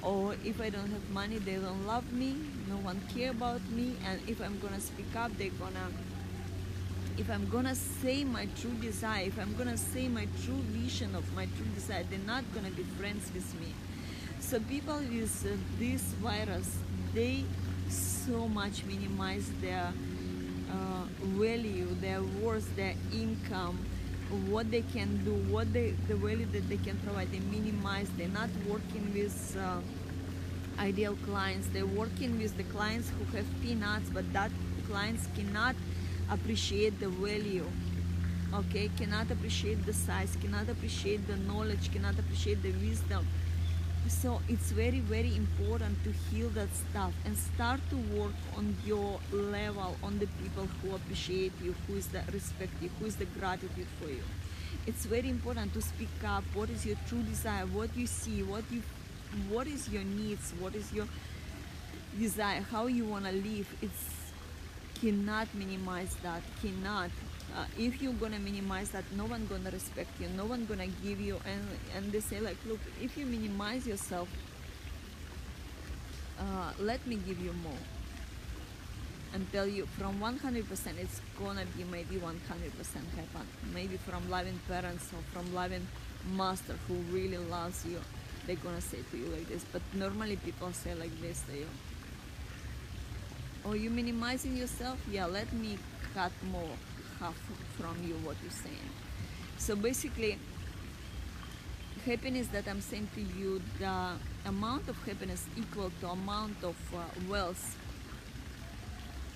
or 0.01 0.34
if 0.44 0.60
I 0.60 0.70
don't 0.72 0.89
have 0.89 1.10
money 1.12 1.38
they 1.38 1.58
don't 1.58 1.86
love 1.86 2.12
me 2.12 2.36
no 2.68 2.77
one 2.77 3.00
care 3.13 3.30
about 3.30 3.62
me 3.70 3.96
and 4.08 4.20
if 4.27 4.42
I'm 4.42 4.58
gonna 4.60 4.80
speak 4.80 5.15
up 5.15 5.38
they're 5.38 5.58
gonna 5.60 5.88
if 7.18 7.30
I'm 7.30 7.48
gonna 7.50 7.75
say 7.75 8.25
my 8.25 8.46
true 8.60 8.74
desire, 8.82 9.24
if 9.24 9.39
I'm 9.39 9.56
gonna 9.56 9.77
say 9.77 10.10
my 10.10 10.27
true 10.44 10.62
vision 10.75 11.15
of 11.15 11.24
my 11.34 11.46
true 11.46 11.65
desire, 11.74 12.04
they're 12.10 12.27
not 12.27 12.44
gonna 12.54 12.72
be 12.72 12.84
friends 13.00 13.32
with 13.34 13.48
me. 13.62 13.74
So 14.42 14.60
people 14.60 14.98
with 14.98 15.46
uh, 15.46 15.56
this 15.80 16.01
virus, 16.20 16.77
they 17.13 17.46
so 17.88 18.50
much 18.50 18.84
minimize 18.84 19.50
their 19.62 19.94
uh, 20.75 21.05
value, 21.39 21.88
their 22.01 22.22
worth, 22.41 22.75
their 22.75 22.96
income, 23.13 23.77
what 24.48 24.70
they 24.72 24.82
can 24.82 25.24
do, 25.24 25.34
what 25.51 25.72
they, 25.74 25.91
the 26.08 26.15
value 26.15 26.46
that 26.48 26.67
they 26.70 26.77
can 26.77 26.98
provide. 27.00 27.32
They 27.32 27.39
minimize. 27.39 28.10
They're 28.17 28.27
not 28.27 28.50
working 28.67 29.13
with 29.13 29.58
uh, 29.60 29.79
ideal 30.79 31.17
clients. 31.25 31.67
They're 31.67 31.86
working 31.86 32.38
with 32.39 32.55
the 32.58 32.63
clients 32.75 33.10
who 33.10 33.38
have 33.38 33.46
peanuts, 33.62 34.10
but 34.10 34.32
that 34.34 34.51
clients 34.88 35.27
cannot 35.36 35.75
appreciate 36.29 37.00
the 37.00 37.10
value 37.10 37.65
okay 38.53 38.89
cannot 38.98 39.29
appreciate 39.32 39.86
the 39.86 39.94
size 39.94 40.38
cannot 40.41 40.70
appreciate 40.70 41.25
the 41.27 41.36
knowledge 41.36 41.91
cannot 41.91 42.17
appreciate 42.17 42.62
the 42.63 42.72
wisdom 42.88 43.25
so 44.08 44.40
it's 44.48 44.72
very 44.72 45.00
very 45.00 45.36
important 45.36 45.98
to 46.04 46.12
heal 46.12 46.50
that 46.50 46.70
stuff 46.76 47.14
and 47.26 47.36
start 47.38 47.80
to 47.90 47.96
work 48.18 48.34
on 48.58 48.76
your 48.86 49.20
level 49.32 49.96
on 50.04 50.20
the 50.20 50.28
people 50.42 50.68
who 50.82 50.96
appreciate 50.96 51.52
you 51.64 51.76
who 51.88 51.96
is 51.96 52.08
the 52.08 52.22
respect 52.32 52.72
you 52.82 52.90
who 53.00 53.06
is 53.06 53.16
the 53.16 53.26
gratitude 53.26 53.88
for 54.00 54.10
you. 54.10 54.24
It's 54.88 55.06
very 55.06 55.30
important 55.30 55.74
to 55.74 55.82
speak 55.82 56.10
up. 56.24 56.44
What 56.54 56.70
is 56.70 56.86
your 56.86 56.98
true 57.08 57.24
desire? 57.24 57.66
What 57.66 57.90
you 57.96 58.06
see? 58.06 58.44
What 58.44 58.64
you 58.72 58.84
what 59.50 59.68
is 59.68 59.90
your 59.90 60.04
needs? 60.04 60.54
What 60.60 60.76
is 60.76 60.94
your 60.94 61.08
desire? 62.20 62.62
How 62.62 62.86
you 62.88 63.06
want 63.06 63.26
to 63.26 63.32
live? 63.32 63.68
It's 63.82 64.25
cannot 65.06 65.48
minimize 65.54 66.16
that 66.24 66.42
cannot. 66.62 67.12
Uh, 67.56 67.66
if 67.78 68.02
you're 68.02 68.14
gonna 68.14 68.40
minimize 68.40 68.90
that 68.90 69.06
no 69.16 69.26
one 69.26 69.46
gonna 69.46 69.70
respect 69.70 70.10
you 70.20 70.28
no 70.36 70.46
one 70.46 70.66
gonna 70.66 70.88
give 71.04 71.22
you 71.22 71.40
and 71.46 71.64
and 71.96 72.12
they 72.12 72.20
say 72.20 72.40
like 72.40 72.58
look 72.66 72.80
if 73.00 73.16
you 73.18 73.26
minimize 73.26 73.88
yourself 73.88 74.28
uh, 76.40 76.72
let 76.80 77.06
me 77.08 77.16
give 77.28 77.40
you 77.40 77.54
more 77.64 77.84
and 79.34 79.50
tell 79.52 79.68
you 79.68 79.86
from 79.98 80.20
100% 80.20 80.98
it's 80.98 81.22
gonna 81.40 81.66
be 81.78 81.84
maybe 81.84 82.16
100% 82.16 82.24
happen. 82.24 83.48
Maybe 83.74 83.98
from 83.98 84.30
loving 84.30 84.60
parents 84.68 85.12
or 85.14 85.22
from 85.32 85.54
loving 85.54 85.88
master 86.36 86.76
who 86.88 86.96
really 87.16 87.38
loves 87.38 87.86
you 87.86 88.00
they're 88.48 88.64
gonna 88.68 88.82
say 88.82 89.00
to 89.12 89.18
you 89.18 89.26
like 89.28 89.48
this. 89.48 89.66
But 89.72 89.82
normally 89.94 90.38
people 90.38 90.72
say 90.74 90.96
like 90.96 91.16
this 91.22 91.42
to 91.52 91.58
you 91.58 91.68
Oh, 93.67 93.74
you 93.74 93.89
minimizing 93.89 94.55
yourself? 94.55 95.00
Yeah, 95.10 95.25
let 95.25 95.51
me 95.51 95.79
cut 96.13 96.31
more 96.51 96.77
half 97.19 97.36
from 97.79 97.95
you 98.05 98.13
what 98.24 98.36
you're 98.43 98.51
saying. 98.51 98.89
So 99.57 99.75
basically, 99.75 100.38
happiness 102.05 102.45
that 102.50 102.67
I'm 102.67 102.81
saying 102.81 103.10
to 103.15 103.22
you, 103.22 103.60
the 103.79 104.12
amount 104.45 104.88
of 104.88 104.95
happiness 105.07 105.48
equal 105.57 105.91
to 106.01 106.10
amount 106.10 106.63
of 106.63 106.75
uh, 106.93 107.00
wealth. 107.27 107.75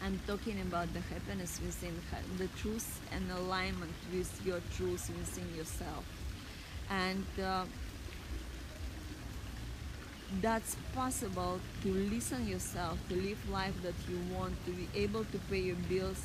I'm 0.03 0.19
talking 0.27 0.61
about 0.61 0.93
the 0.93 1.01
happiness 1.01 1.59
within 1.65 1.95
the 2.37 2.47
truth 2.61 3.01
and 3.11 3.29
alignment 3.31 3.91
with 4.13 4.29
your 4.45 4.61
truth 4.77 5.09
within 5.09 5.57
yourself. 5.57 6.05
And 6.91 7.25
uh, 7.43 7.65
that's 10.41 10.75
possible 10.93 11.59
to 11.81 11.91
listen 11.91 12.47
yourself 12.47 12.97
to 13.09 13.15
live 13.15 13.49
life 13.49 13.73
that 13.81 13.95
you 14.07 14.19
want 14.35 14.53
to 14.65 14.71
be 14.71 14.87
able 14.95 15.25
to 15.25 15.39
pay 15.49 15.59
your 15.59 15.75
bills 15.89 16.23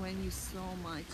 when 0.00 0.22
you 0.24 0.30
so 0.30 0.58
much 0.82 1.06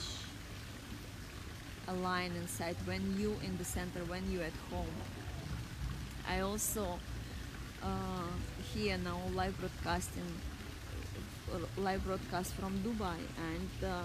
align 1.89 2.33
inside 2.37 2.77
when 2.87 3.03
you 3.19 3.37
in 3.45 3.57
the 3.59 3.65
center 3.65 4.01
when 4.09 4.31
you 4.31 4.41
at 4.41 4.53
home. 4.71 4.87
I 6.29 6.41
also 6.41 6.99
uh, 7.83 8.31
here 8.75 8.97
now 8.99 9.21
live 9.35 9.59
broadcasting 9.59 10.33
live 11.77 12.05
broadcast 12.05 12.55
from 12.55 12.79
dubai 12.79 13.17
and 13.53 13.85
uh, 13.85 14.03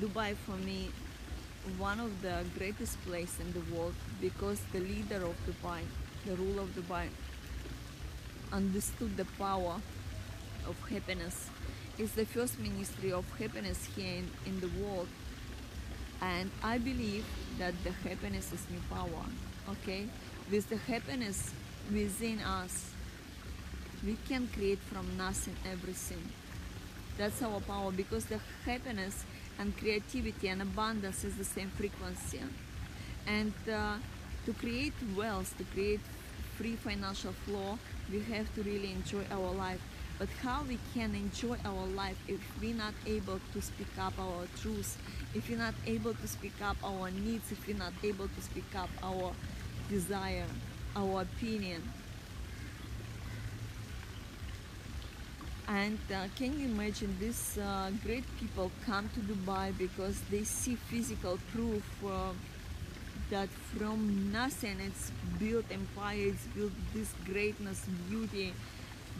dubai 0.00 0.34
for 0.34 0.56
me 0.56 0.90
one 1.78 2.00
of 2.00 2.22
the 2.22 2.44
greatest 2.56 3.00
place 3.04 3.38
in 3.40 3.52
the 3.52 3.74
world 3.74 3.94
because 4.20 4.60
the 4.72 4.80
leader 4.80 5.24
of 5.24 5.34
dubai 5.46 5.80
the 6.26 6.34
rule 6.36 6.60
of 6.60 6.68
Dubai 6.74 7.08
understood 8.52 9.16
the 9.16 9.26
power 9.38 9.80
of 10.66 10.76
happiness. 10.88 11.48
It's 11.98 12.12
the 12.12 12.26
first 12.26 12.58
ministry 12.58 13.12
of 13.12 13.24
happiness 13.38 13.88
here 13.96 14.22
in, 14.22 14.30
in 14.46 14.60
the 14.60 14.68
world. 14.80 15.08
and 16.20 16.50
I 16.62 16.78
believe 16.78 17.24
that 17.58 17.74
the 17.84 17.92
happiness 18.08 18.52
is 18.52 18.64
new 18.70 18.80
power. 18.90 19.24
Okay, 19.70 20.06
with 20.50 20.68
the 20.68 20.76
happiness 20.76 21.52
within 21.92 22.40
us, 22.40 22.90
we 24.04 24.16
can 24.28 24.48
create 24.48 24.78
from 24.78 25.16
nothing 25.16 25.54
everything. 25.70 26.22
That's 27.16 27.42
our 27.42 27.60
power 27.60 27.90
because 27.90 28.26
the 28.26 28.40
happiness 28.64 29.24
and 29.58 29.76
creativity 29.76 30.48
and 30.48 30.62
abundance 30.62 31.24
is 31.24 31.36
the 31.36 31.44
same 31.44 31.70
frequency. 31.70 32.40
And 33.26 33.52
uh, 33.70 33.96
to 34.48 34.54
create 34.54 34.94
wealth, 35.14 35.54
to 35.58 35.64
create 35.74 36.00
free 36.56 36.74
financial 36.74 37.32
flow, 37.44 37.78
we 38.10 38.20
have 38.20 38.48
to 38.54 38.62
really 38.62 38.92
enjoy 38.92 39.22
our 39.30 39.52
life. 39.52 39.80
But 40.18 40.30
how 40.42 40.62
we 40.66 40.78
can 40.94 41.14
enjoy 41.14 41.58
our 41.66 41.86
life 41.88 42.16
if 42.26 42.40
we're 42.58 42.74
not 42.74 42.94
able 43.06 43.40
to 43.52 43.60
speak 43.60 43.92
up 44.00 44.14
our 44.18 44.48
truths, 44.58 44.96
if 45.34 45.50
we're 45.50 45.58
not 45.58 45.74
able 45.86 46.14
to 46.14 46.26
speak 46.26 46.54
up 46.64 46.78
our 46.82 47.10
needs, 47.10 47.52
if 47.52 47.68
we're 47.68 47.76
not 47.76 47.92
able 48.02 48.26
to 48.26 48.40
speak 48.40 48.64
up 48.74 48.88
our 49.02 49.32
desire, 49.90 50.46
our 50.96 51.20
opinion. 51.20 51.82
And 55.68 55.98
uh, 56.10 56.24
can 56.36 56.58
you 56.58 56.68
imagine 56.68 57.14
these 57.20 57.58
uh, 57.58 57.90
great 58.02 58.24
people 58.40 58.72
come 58.86 59.10
to 59.12 59.20
Dubai 59.20 59.76
because 59.76 60.18
they 60.30 60.44
see 60.44 60.76
physical 60.76 61.38
proof 61.52 61.84
uh, 62.02 62.32
that 63.30 63.48
from 63.48 64.32
nothing 64.32 64.78
it's 64.80 65.12
built 65.38 65.66
empire, 65.70 66.28
it's 66.28 66.46
built 66.46 66.72
this 66.94 67.12
greatness, 67.24 67.84
beauty, 68.08 68.54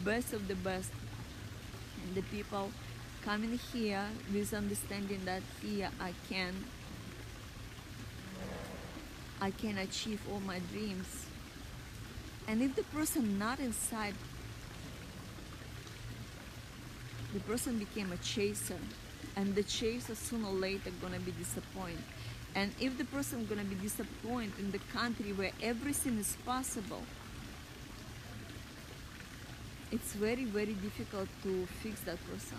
best 0.03 0.33
of 0.33 0.47
the 0.47 0.55
best. 0.55 0.91
And 2.03 2.15
the 2.15 2.21
people 2.23 2.71
coming 3.23 3.59
here 3.71 4.05
with 4.33 4.53
understanding 4.53 5.21
that 5.25 5.43
here 5.61 5.89
I 5.99 6.13
can 6.29 6.55
I 9.41 9.51
can 9.51 9.77
achieve 9.77 10.21
all 10.31 10.41
my 10.41 10.59
dreams. 10.71 11.25
And 12.47 12.61
if 12.61 12.75
the 12.75 12.83
person 12.83 13.37
not 13.37 13.59
inside 13.59 14.15
the 17.33 17.39
person 17.41 17.77
became 17.77 18.11
a 18.11 18.17
chaser 18.17 18.79
and 19.35 19.53
the 19.53 19.61
chaser 19.63 20.15
sooner 20.15 20.47
or 20.47 20.53
later 20.53 20.89
gonna 21.01 21.19
be 21.19 21.31
disappointed 21.31 22.03
and 22.55 22.71
if 22.79 22.97
the 22.97 23.05
person 23.05 23.41
is 23.41 23.47
gonna 23.47 23.63
be 23.63 23.75
disappointed 23.75 24.59
in 24.59 24.71
the 24.71 24.79
country 24.93 25.31
where 25.33 25.51
everything 25.61 26.17
is 26.17 26.37
possible 26.45 27.03
it's 29.91 30.13
very 30.13 30.45
very 30.45 30.73
difficult 30.73 31.27
to 31.43 31.65
fix 31.81 32.01
that 32.01 32.17
person. 32.29 32.57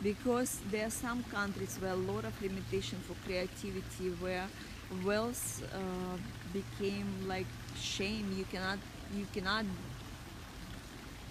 Because 0.00 0.60
there 0.70 0.86
are 0.86 0.90
some 0.90 1.24
countries 1.24 1.76
where 1.80 1.90
a 1.90 1.96
lot 1.96 2.24
of 2.24 2.40
limitation 2.40 2.98
for 3.06 3.14
creativity 3.26 4.10
where 4.20 4.46
wealth 5.04 5.62
uh, 5.74 6.16
became 6.52 7.26
like 7.26 7.46
shame. 7.76 8.32
You 8.36 8.44
cannot 8.44 8.78
you 9.16 9.26
cannot 9.34 9.64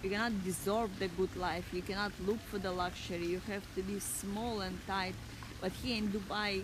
you 0.03 0.09
cannot 0.09 0.43
deserve 0.43 0.99
the 0.99 1.07
good 1.07 1.35
life. 1.37 1.65
You 1.73 1.81
cannot 1.81 2.11
look 2.25 2.39
for 2.51 2.59
the 2.59 2.71
luxury. 2.71 3.25
You 3.25 3.41
have 3.47 3.63
to 3.75 3.81
be 3.83 3.99
small 3.99 4.61
and 4.61 4.77
tight 4.85 5.15
but 5.61 5.71
here 5.71 5.97
in 5.97 6.09
dubai 6.09 6.63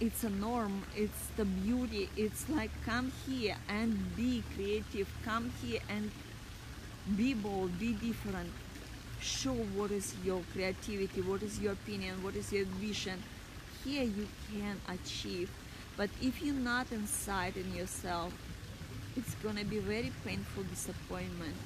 it's 0.00 0.24
a 0.24 0.30
norm 0.30 0.82
it's 0.96 1.26
the 1.36 1.44
beauty 1.44 2.08
it's 2.16 2.48
like 2.48 2.70
come 2.84 3.12
here 3.26 3.56
and 3.68 4.16
be 4.16 4.42
creative 4.54 5.08
come 5.24 5.52
here 5.62 5.80
and 5.88 6.10
be 7.16 7.34
bold 7.34 7.78
be 7.78 7.92
different. 7.94 8.50
Show 9.20 9.52
what 9.52 9.90
is 9.90 10.14
your 10.24 10.42
creativity 10.52 11.20
what 11.20 11.42
is 11.42 11.58
your 11.60 11.72
opinion 11.72 12.22
what 12.22 12.36
is 12.36 12.52
your 12.52 12.64
vision. 12.64 13.22
Here 13.84 14.04
you 14.04 14.28
can 14.52 14.80
achieve. 14.88 15.50
But 15.96 16.10
if 16.22 16.42
you're 16.42 16.54
not 16.54 16.92
inside 16.92 17.56
in 17.56 17.74
yourself 17.74 18.32
it's 19.16 19.34
gonna 19.36 19.64
be 19.64 19.78
very 19.78 20.12
painful 20.24 20.62
disappointment. 20.64 21.56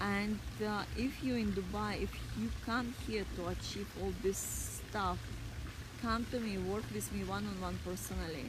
And 0.00 0.38
uh, 0.64 0.84
if 0.96 1.22
you're 1.22 1.38
in 1.38 1.52
dubai 1.52 2.02
if 2.02 2.12
you 2.38 2.50
come 2.64 2.94
here 3.06 3.24
to 3.36 3.48
achieve 3.48 3.88
all 4.02 4.12
this 4.22 4.75
stuff 4.96 5.18
come 6.00 6.24
to 6.30 6.40
me 6.40 6.56
work 6.56 6.84
with 6.94 7.12
me 7.12 7.22
one-on-one 7.24 7.78
personally. 7.84 8.46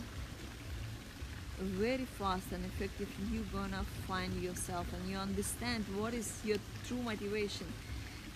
Very 1.60 2.06
fast 2.06 2.46
and 2.54 2.64
effective 2.64 3.10
you're 3.30 3.52
gonna 3.52 3.84
find 4.08 4.34
yourself 4.42 4.86
and 4.94 5.10
you 5.12 5.18
understand 5.18 5.84
what 5.98 6.14
is 6.14 6.30
your 6.46 6.58
true 6.88 7.02
motivation 7.02 7.68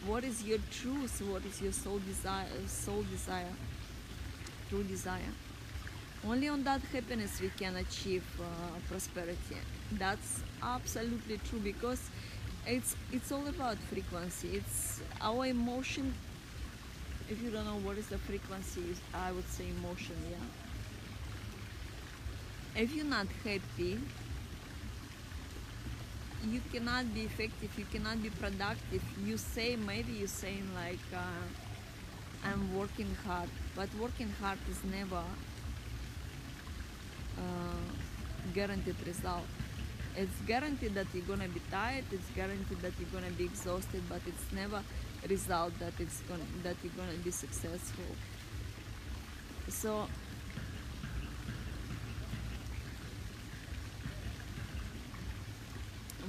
what 0.06 0.26
is 0.26 0.44
your 0.44 0.58
truth 0.72 1.22
what 1.30 1.46
is 1.46 1.62
your 1.62 1.72
soul 1.72 2.00
desire 2.00 2.68
soul 2.68 3.06
desire 3.12 3.54
true 4.70 4.84
desire. 4.84 5.34
Only 6.28 6.50
on 6.50 6.64
that 6.64 6.82
happiness 6.94 7.40
we 7.40 7.50
can 7.58 7.78
achieve 7.78 8.26
uh, 8.42 8.46
prosperity. 8.90 9.62
That's 9.94 10.42
absolutely 10.62 11.40
true 11.50 11.60
because 11.60 12.02
it's 12.68 12.96
it's 13.14 13.32
all 13.32 13.48
about 13.48 13.78
frequency. 13.94 14.50
It's 14.60 15.00
our 15.22 15.46
emotion 15.46 16.14
if 17.32 17.42
you 17.42 17.50
don't 17.50 17.66
know 17.66 17.80
what 17.88 17.98
is 17.98 18.08
the 18.08 18.18
frequency 18.18 18.84
i 19.14 19.32
would 19.32 19.48
say 19.48 19.66
emotion 19.78 20.18
yeah. 20.30 20.46
If 22.84 22.96
you're 22.96 23.06
not 23.06 23.28
happy 23.44 24.00
you 26.52 26.62
cannot 26.74 27.14
be 27.14 27.22
effective 27.22 27.78
you 27.78 27.86
cannot 27.94 28.22
be 28.24 28.30
productive. 28.30 29.04
You 29.26 29.38
say 29.38 29.76
maybe 29.76 30.14
you're 30.14 30.28
saying 30.28 30.68
like 30.76 31.08
uh, 31.14 32.48
i'm 32.50 32.64
working 32.78 33.12
hard 33.26 33.50
but 33.76 33.90
working 34.00 34.32
hard 34.42 34.60
is 34.70 34.84
never 34.84 35.24
uh, 37.44 37.86
guaranteed 38.54 38.96
result. 39.06 39.48
It's 40.16 40.40
guaranteed 40.48 40.94
that 40.96 41.08
you're 41.14 41.30
gonna 41.34 41.48
be 41.48 41.62
tired 41.72 42.06
it's 42.12 42.30
guaranteed 42.36 42.82
that 42.82 42.94
you're 43.00 43.14
gonna 43.14 43.36
be 43.38 43.46
exhausted 43.46 44.02
but 44.10 44.22
it's 44.28 44.52
never 44.54 44.82
result 45.28 45.78
that 45.80 45.94
it's 46.00 46.22
gonna 46.22 46.46
that 46.64 46.76
you're 46.84 46.94
gonna 46.98 47.18
be 47.24 47.32
successful. 47.32 48.06
So 49.70 50.08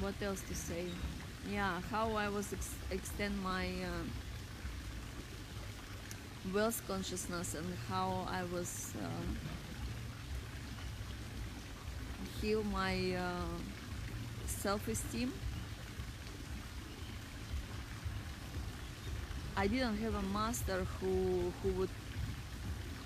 what 0.00 0.14
else 0.22 0.42
to 0.48 0.54
say? 0.54 0.86
Yeah 1.50 1.80
how 1.90 2.12
i 2.14 2.28
was 2.28 2.52
ex- 2.52 2.76
extend 2.90 3.34
my 3.42 3.66
uh, 3.66 4.04
wealth 6.52 6.82
consciousness 6.86 7.54
and 7.54 7.66
how 7.88 8.26
i 8.30 8.42
was 8.44 8.92
uh, 9.02 9.08
heal 12.40 12.62
my 12.64 13.14
uh, 13.14 13.58
self-esteem 14.46 15.32
i 19.56 19.66
didn't 19.66 19.96
have 19.98 20.14
a 20.14 20.22
master 20.22 20.86
who 21.00 21.52
who 21.62 21.68
would 21.72 21.90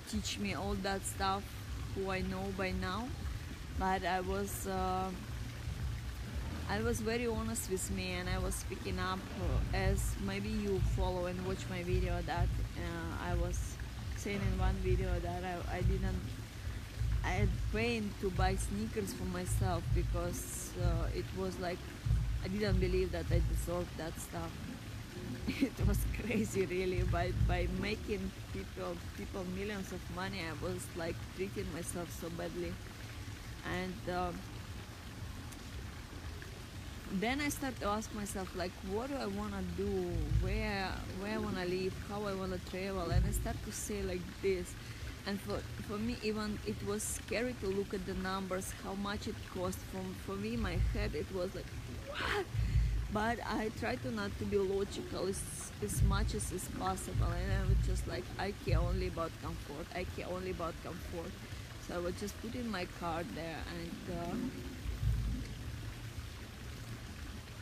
teach 0.08 0.38
me 0.38 0.54
all 0.54 0.74
that 0.82 1.04
stuff 1.04 1.42
who 1.94 2.10
i 2.10 2.20
know 2.22 2.44
by 2.56 2.70
now 2.72 3.08
but 3.78 4.04
i 4.04 4.20
was 4.20 4.66
uh, 4.66 5.10
I 6.68 6.80
was 6.82 7.00
very 7.00 7.28
honest 7.28 7.70
with 7.70 7.90
me 7.92 8.12
and 8.14 8.28
I 8.28 8.38
was 8.38 8.54
speaking 8.56 8.98
up 8.98 9.20
as 9.72 10.16
maybe 10.26 10.48
you 10.48 10.80
follow 10.96 11.26
and 11.26 11.46
watch 11.46 11.62
my 11.70 11.84
video 11.84 12.20
that 12.22 12.48
uh, 12.76 13.30
I 13.30 13.34
was 13.34 13.76
saying 14.16 14.40
in 14.40 14.58
one 14.58 14.74
video 14.82 15.08
that 15.20 15.44
I, 15.44 15.76
I 15.76 15.80
didn't 15.82 16.20
I 17.24 17.30
had 17.30 17.48
pain 17.72 18.12
to 18.20 18.30
buy 18.30 18.56
sneakers 18.56 19.12
for 19.12 19.24
myself 19.26 19.84
because 19.94 20.70
uh, 20.82 21.06
it 21.14 21.24
was 21.38 21.56
like 21.60 21.78
I 22.44 22.48
didn't 22.48 22.80
believe 22.80 23.12
that 23.12 23.26
I 23.30 23.40
deserved 23.48 23.96
that 23.98 24.18
stuff 24.18 24.50
it 25.60 25.86
was 25.86 25.98
crazy 26.20 26.66
really. 26.66 27.02
By 27.04 27.32
by 27.46 27.68
making 27.80 28.30
people 28.52 28.96
people 29.16 29.44
millions 29.44 29.92
of 29.92 30.00
money 30.14 30.40
I 30.40 30.52
was 30.64 30.86
like 30.96 31.16
treating 31.36 31.70
myself 31.72 32.10
so 32.20 32.28
badly. 32.30 32.72
And 33.64 33.94
uh, 34.10 34.32
then 37.12 37.40
I 37.40 37.48
start 37.48 37.78
to 37.80 37.86
ask 37.86 38.12
myself 38.14 38.54
like 38.56 38.72
what 38.90 39.08
do 39.08 39.14
I 39.16 39.26
want 39.26 39.52
to 39.54 39.62
do? 39.82 39.90
Where 40.40 40.90
where 41.20 41.34
I 41.34 41.38
want 41.38 41.56
to 41.56 41.64
live? 41.64 41.94
How 42.08 42.24
I 42.24 42.34
want 42.34 42.52
to 42.52 42.58
travel? 42.70 43.10
And 43.10 43.24
I 43.24 43.30
start 43.30 43.56
to 43.64 43.72
say 43.72 44.02
like 44.02 44.22
this. 44.42 44.74
And 45.26 45.40
for, 45.40 45.58
for 45.88 45.98
me 45.98 46.16
even 46.22 46.58
it 46.66 46.76
was 46.86 47.02
scary 47.02 47.54
to 47.60 47.66
look 47.66 47.94
at 47.94 48.06
the 48.06 48.14
numbers 48.14 48.72
how 48.82 48.94
much 48.94 49.28
it 49.28 49.36
cost. 49.54 49.78
From 49.92 50.14
for 50.26 50.36
me 50.36 50.56
my 50.56 50.76
head 50.92 51.14
it 51.14 51.30
was 51.32 51.54
like 51.54 51.66
what 52.08 52.46
but 53.12 53.38
I 53.46 53.70
try 53.80 53.96
to 53.96 54.10
not 54.10 54.30
to 54.38 54.44
be 54.44 54.58
logical 54.58 55.26
as, 55.28 55.42
as 55.82 56.02
much 56.02 56.34
as 56.34 56.52
is 56.52 56.68
possible. 56.78 57.28
And 57.28 57.52
I 57.52 57.68
was 57.68 57.78
just 57.86 58.06
like 58.08 58.24
I 58.38 58.52
care 58.64 58.78
only 58.78 59.08
about 59.08 59.30
comfort. 59.42 59.86
I 59.94 60.04
care 60.16 60.26
only 60.28 60.50
about 60.50 60.74
comfort. 60.82 61.32
So 61.86 61.94
I 61.94 61.98
would 61.98 62.18
just 62.18 62.40
put 62.42 62.54
in 62.54 62.68
my 62.70 62.86
card 63.00 63.26
there 63.34 63.62
and 63.78 64.18
uh, 64.18 64.34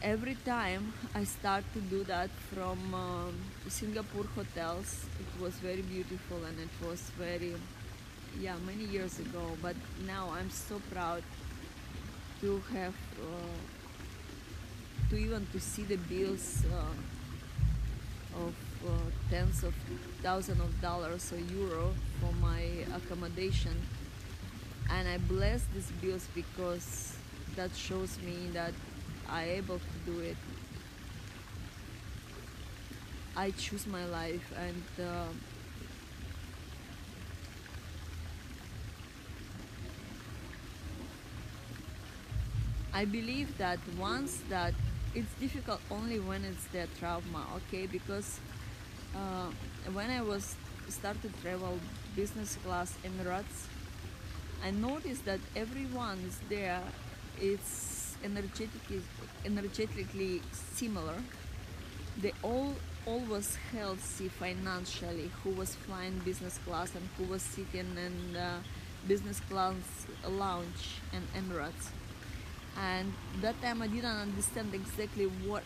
every 0.03 0.37
time 0.45 0.93
I 1.15 1.25
start 1.25 1.65
to 1.73 1.81
do 1.81 2.05
that 2.05 2.31
from 2.53 2.95
um, 2.95 3.35
Singapore 3.69 4.25
hotels, 4.35 5.07
it 5.19 5.43
was 5.43 5.55
very 5.55 5.81
beautiful 5.83 6.45
and 6.45 6.59
it 6.61 6.87
was 6.87 7.01
very, 7.19 7.55
yeah, 8.39 8.57
many 8.67 8.85
years 8.85 9.19
ago. 9.19 9.57
But 9.63 9.77
now 10.07 10.31
I'm 10.37 10.51
so 10.51 10.81
proud 10.93 11.23
to 12.43 12.63
have, 12.73 12.95
uh, 13.19 13.84
to 15.11 15.17
even 15.17 15.47
to 15.53 15.61
see 15.61 15.83
the 15.83 15.97
bills 15.97 16.65
uh, 16.73 16.95
of 18.45 18.55
uh, 18.87 18.91
tens 19.31 19.63
of 19.65 19.75
thousands 20.23 20.61
of 20.61 20.81
dollars 20.81 21.33
or 21.33 21.39
euro 21.55 21.95
for 22.21 22.33
my 22.41 22.63
accommodation. 22.95 23.75
And 24.91 25.09
I 25.09 25.19
bless 25.19 25.65
these 25.75 25.91
bills 26.03 26.29
because 26.35 27.17
that 27.57 27.75
shows 27.75 28.19
me 28.21 28.51
that 28.53 28.73
I 29.29 29.45
able 29.61 29.79
to 29.79 30.13
do 30.13 30.21
it. 30.21 30.37
I 33.37 33.51
choose 33.53 33.87
my 33.87 34.05
life 34.07 34.53
and 34.57 34.85
uh, 35.07 35.27
I 42.95 43.05
believe 43.05 43.59
that 43.59 43.81
once 43.99 44.41
that 44.49 44.73
it's 45.17 45.35
difficult 45.41 45.81
only 45.91 46.21
when 46.21 46.45
it's 46.45 46.65
their 46.67 46.87
trauma, 47.01 47.45
okay? 47.57 47.87
Because 47.87 48.39
uh, 49.17 49.51
when 49.93 50.11
I 50.11 50.23
was 50.23 50.55
started 50.89 51.33
travel 51.43 51.81
business 52.15 52.57
class 52.65 52.95
Emirates, 53.05 53.67
I 54.65 54.71
noticed 54.71 55.25
that 55.25 55.41
everyone 55.57 56.21
is 56.25 56.39
there. 56.49 56.83
It's 57.41 58.15
energetically 58.23 59.03
energetically 59.45 60.41
similar. 60.53 61.19
They 62.23 62.33
all 62.45 62.75
always 63.07 63.57
healthy 63.73 64.29
financially. 64.29 65.33
Who 65.43 65.51
was 65.51 65.75
flying 65.75 66.21
business 66.25 66.61
class 66.65 66.95
and 66.95 67.09
who 67.19 67.25
was 67.25 67.43
sitting 67.43 67.99
in 67.99 68.37
uh, 68.37 68.61
business 69.09 69.41
class 69.51 69.75
lounge 70.29 71.01
in 71.13 71.23
Emirates 71.43 71.91
and 72.79 73.13
that 73.41 73.61
time 73.63 73.83
I 73.83 73.87
didn't 73.87 74.11
understand 74.11 74.75
exactly 74.75 75.27
what 75.47 75.63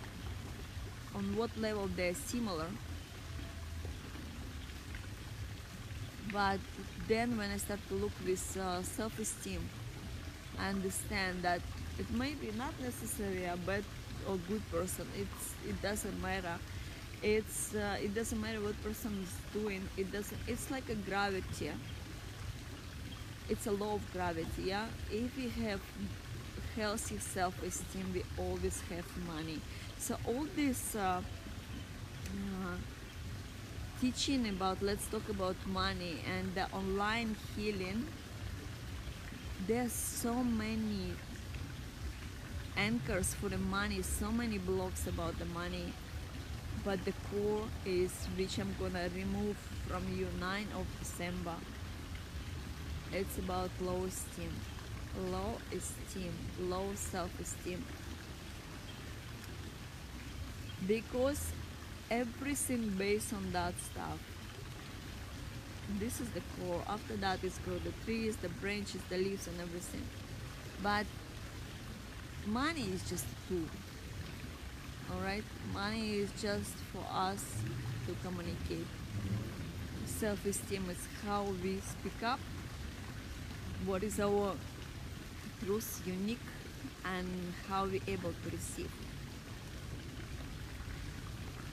on 1.15 1.37
what 1.37 1.57
level 1.57 1.89
they're 1.97 2.15
similar. 2.15 2.67
But 6.33 6.61
then 7.09 7.39
when 7.39 7.51
I 7.51 7.57
start 7.57 7.81
to 7.89 7.95
look 7.95 8.13
with 8.25 8.57
uh, 8.59 8.83
self-esteem 8.83 9.67
I 10.59 10.71
understand 10.71 11.43
that 11.43 11.61
it 11.99 12.11
may 12.11 12.35
be 12.35 12.51
not 12.57 12.75
necessarily 12.83 13.45
a 13.45 13.57
bad 13.57 13.85
or 14.29 14.37
good 14.49 14.63
person. 14.71 15.07
It's 15.17 15.55
it 15.69 15.81
doesn't 15.81 16.21
matter. 16.21 16.59
It's 17.23 17.75
uh, 17.75 17.97
it 18.01 18.15
doesn't 18.15 18.41
matter 18.41 18.61
what 18.61 18.81
person 18.83 19.23
is 19.23 19.35
doing. 19.53 19.89
It 19.97 20.13
doesn't 20.13 20.39
it's 20.47 20.71
like 20.71 20.89
a 20.89 20.95
gravity. 20.95 21.71
It's 23.49 23.67
a 23.67 23.73
law 23.73 23.95
of 23.95 24.13
gravity 24.13 24.65
yeah? 24.65 24.87
If 25.11 25.39
you 25.39 25.49
have 25.65 25.81
healthy 26.79 27.19
self-esteem 27.19 28.07
we 28.15 28.23
always 28.39 28.81
have 28.91 29.07
money. 29.27 29.61
So 29.99 30.17
all 30.27 30.47
this 30.55 30.95
uh, 30.95 31.21
uh, 32.31 32.77
teaching 34.01 34.49
about 34.49 34.81
let's 34.81 35.07
talk 35.09 35.29
about 35.29 35.57
money 35.67 36.19
and 36.35 36.55
the 36.55 36.67
online 36.73 37.35
healing 37.57 38.07
there's 39.67 39.93
so 39.93 40.35
many 40.35 41.13
anchors 42.77 43.35
for 43.35 43.49
the 43.49 43.59
money 43.59 44.01
so 44.03 44.31
many 44.31 44.57
blogs 44.57 45.09
about 45.09 45.37
the 45.41 45.45
money 45.47 45.93
but 46.85 47.05
the 47.05 47.13
core 47.31 47.65
is 47.85 48.13
which 48.37 48.59
I'm 48.59 48.75
gonna 48.79 49.09
remove 49.15 49.57
from 49.89 50.05
you 50.17 50.29
9 50.41 50.67
of 50.77 50.87
December. 51.01 51.55
It's 53.13 53.39
about 53.39 53.71
low 53.81 54.05
esteem 54.05 54.53
low 55.31 55.55
esteem, 55.73 56.33
low 56.61 56.87
self-esteem. 56.95 57.85
Because 60.87 61.53
everything 62.11 62.91
based 62.97 63.33
on 63.33 63.53
that 63.53 63.75
stuff. 63.79 64.19
This 65.99 66.21
is 66.21 66.29
the 66.31 66.43
core. 66.57 66.83
After 66.87 67.17
that 67.17 67.43
is 67.43 67.59
grow 67.65 67.79
the 67.79 67.93
trees, 68.05 68.37
the 68.37 68.49
branches, 68.49 69.01
the 69.09 69.17
leaves 69.17 69.47
and 69.47 69.61
everything. 69.61 70.03
But 70.83 71.07
money 72.47 72.83
is 72.83 73.09
just 73.09 73.25
a 73.25 73.49
tool. 73.49 73.69
Alright? 75.11 75.45
Money 75.73 76.17
is 76.17 76.31
just 76.41 76.75
for 76.93 77.05
us 77.11 77.45
to 78.07 78.15
communicate. 78.23 78.87
Self-esteem 80.07 80.85
is 80.91 81.09
how 81.27 81.45
we 81.63 81.81
speak 81.81 82.23
up. 82.23 82.41
What 83.87 84.03
is 84.03 84.21
our 84.21 84.55
truth 85.65 86.03
unique 86.07 86.39
and 87.05 87.29
how 87.69 87.87
we 87.87 88.01
able 88.07 88.33
to 88.45 88.51
receive. 88.51 88.91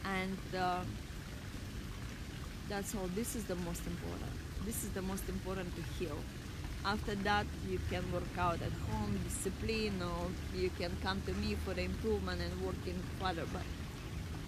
And 0.05 0.37
uh, 0.55 0.81
that's 2.69 2.95
all. 2.95 3.09
This 3.15 3.35
is 3.35 3.45
the 3.45 3.55
most 3.55 3.85
important. 3.87 4.31
This 4.65 4.83
is 4.83 4.89
the 4.89 5.01
most 5.01 5.27
important 5.29 5.75
to 5.75 5.81
heal. 5.97 6.17
After 6.85 7.15
that 7.15 7.47
you 7.67 7.79
can 7.89 8.03
work 8.11 8.37
out 8.37 8.59
at 8.61 8.71
home 8.91 9.19
discipline 9.23 9.99
or 10.01 10.29
you 10.55 10.69
can 10.77 10.91
come 11.01 11.21
to 11.25 11.33
me 11.33 11.55
for 11.65 11.79
improvement 11.79 12.41
and 12.41 12.61
working 12.61 13.01
further. 13.19 13.45
But 13.51 13.63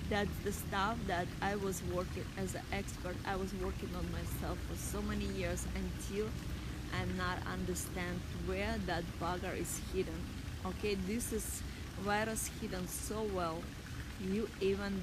that's 0.09 0.37
the 0.43 0.51
stuff 0.51 0.97
that 1.07 1.27
I 1.41 1.55
was 1.55 1.81
working 1.93 2.25
as 2.37 2.55
an 2.55 2.61
expert 2.71 3.15
I 3.25 3.35
was 3.35 3.53
working 3.55 3.89
on 3.97 4.05
myself 4.11 4.57
for 4.69 4.77
so 4.77 5.01
many 5.01 5.25
years 5.25 5.65
until 5.75 6.27
and 6.99 7.17
not 7.17 7.37
understand 7.51 8.19
where 8.45 8.75
that 8.85 9.03
bugger 9.21 9.55
is 9.57 9.81
hidden. 9.93 10.19
Okay 10.65 10.95
this 11.07 11.33
is 11.33 11.61
virus 11.99 12.49
hidden 12.61 12.87
so 12.87 13.23
well. 13.33 13.61
You 14.21 14.49
even 14.61 15.01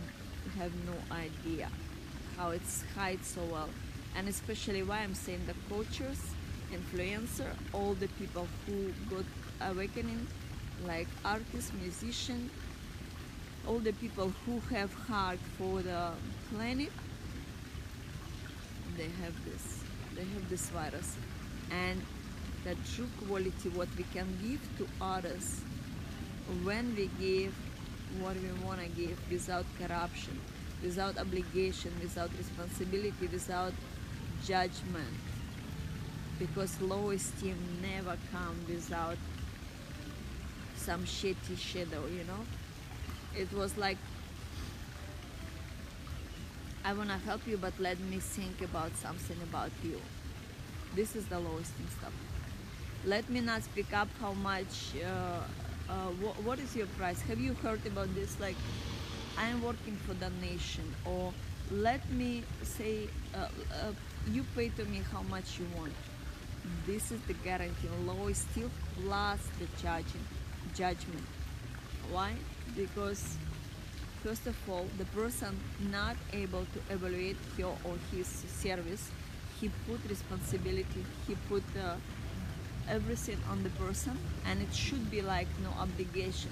have 0.59 0.73
no 0.87 0.97
idea 1.15 1.69
how 2.37 2.51
it's 2.51 2.85
hide 2.95 3.25
so 3.25 3.43
well. 3.45 3.71
And 4.17 4.29
especially 4.29 4.83
why 4.83 4.99
I'm 4.99 5.15
saying 5.15 5.41
the 5.47 5.55
coaches 5.75 6.21
influencer 6.73 7.51
all 7.73 7.95
the 7.95 8.09
people 8.21 8.47
who 8.67 8.93
got 9.11 9.25
awakening 9.71 10.27
like 10.87 11.07
artists 11.25 11.73
musician 11.81 12.51
all 13.67 13.79
the 13.79 13.93
people 13.93 14.33
who 14.45 14.61
have 14.75 14.93
heart 14.93 15.39
for 15.59 15.83
the 15.83 16.11
planet 16.51 16.91
they 18.97 19.11
have 19.23 19.35
this 19.45 19.85
they 20.17 20.25
have 20.35 20.49
this 20.49 20.69
virus 20.71 21.17
and 21.71 22.01
the 22.65 22.75
true 22.95 23.09
quality 23.27 23.69
what 23.71 23.89
we 23.97 24.05
can 24.13 24.27
give 24.43 24.61
to 24.79 24.87
others 25.01 25.61
when 26.63 26.95
we 26.97 27.11
give 27.19 27.55
what 28.21 28.37
we 28.37 28.51
want 28.67 28.81
to 28.81 28.89
give 28.89 29.19
without 29.31 29.65
corruption 29.79 30.39
without 30.83 31.19
obligation 31.19 31.91
without 32.01 32.31
responsibility 32.39 33.27
without 33.33 33.73
judgment. 34.45 35.17
Because 36.39 36.81
low 36.81 37.11
esteem 37.11 37.57
never 37.81 38.19
come 38.33 38.57
without 38.69 39.17
some 40.77 41.05
shitty 41.05 41.57
shadow 41.57 42.05
you 42.07 42.25
know? 42.25 42.45
It 43.37 43.53
was 43.53 43.77
like 43.79 43.99
I 46.85 46.93
want 46.93 47.09
to 47.09 47.17
help 47.17 47.47
you 47.47 47.57
but 47.57 47.73
let 47.79 47.99
me 47.99 48.19
think 48.19 48.61
about 48.61 48.95
something 48.97 49.39
about 49.43 49.71
you 49.83 50.01
this 50.95 51.17
is 51.17 51.27
the 51.27 51.39
lowest 51.39 51.73
in 51.79 51.89
stuff 51.91 52.13
let 53.07 53.29
me 53.29 53.41
not 53.41 53.63
speak 53.63 53.93
up 53.93 54.09
how 54.21 54.33
much 54.33 54.95
uh, 55.05 55.41
uh, 55.89 56.09
wh 56.23 56.47
what 56.47 56.59
is 56.59 56.75
your 56.75 56.87
price? 56.99 57.21
Have 57.23 57.39
you 57.39 57.55
heard 57.55 57.85
about 57.87 58.15
this 58.15 58.39
like 58.41 58.57
I 59.37 59.49
am 59.49 59.63
working 59.63 59.97
for 60.07 60.15
the 60.15 60.31
nation 60.41 60.85
or 61.05 61.33
let 61.71 62.09
me 62.11 62.43
say 62.63 63.09
uh, 63.35 63.39
uh, 63.39 63.93
you 64.33 64.45
pay 64.57 64.69
to 64.71 64.85
me 64.87 65.03
how 65.13 65.23
much 65.23 65.59
you 65.59 65.67
want. 65.77 65.93
This 66.87 67.11
is 67.11 67.21
the 67.23 67.35
guarantee 67.35 67.89
law 68.07 68.29
is 68.29 68.39
still 68.39 68.71
plus 69.03 69.41
the 69.59 69.67
judging 69.83 70.25
judgment. 70.75 71.27
Why? 72.11 72.33
Because 72.75 73.37
first 74.23 74.47
of 74.47 74.57
all 74.71 74.87
the 74.97 75.05
person 75.07 75.61
not 75.91 76.17
able 76.33 76.67
to 76.73 76.95
evaluate 76.95 77.37
your 77.59 77.77
or 77.85 77.97
his 78.11 78.27
service 78.27 79.11
he 79.61 79.71
put 79.87 80.01
responsibility 80.09 81.05
he 81.27 81.35
put 81.49 81.63
uh, 81.83 81.95
everything 82.89 83.39
on 83.51 83.63
the 83.63 83.71
person 83.71 84.19
and 84.47 84.61
it 84.61 84.75
should 84.75 85.11
be 85.11 85.23
like 85.23 85.49
no 85.63 85.71
obligation. 85.81 86.51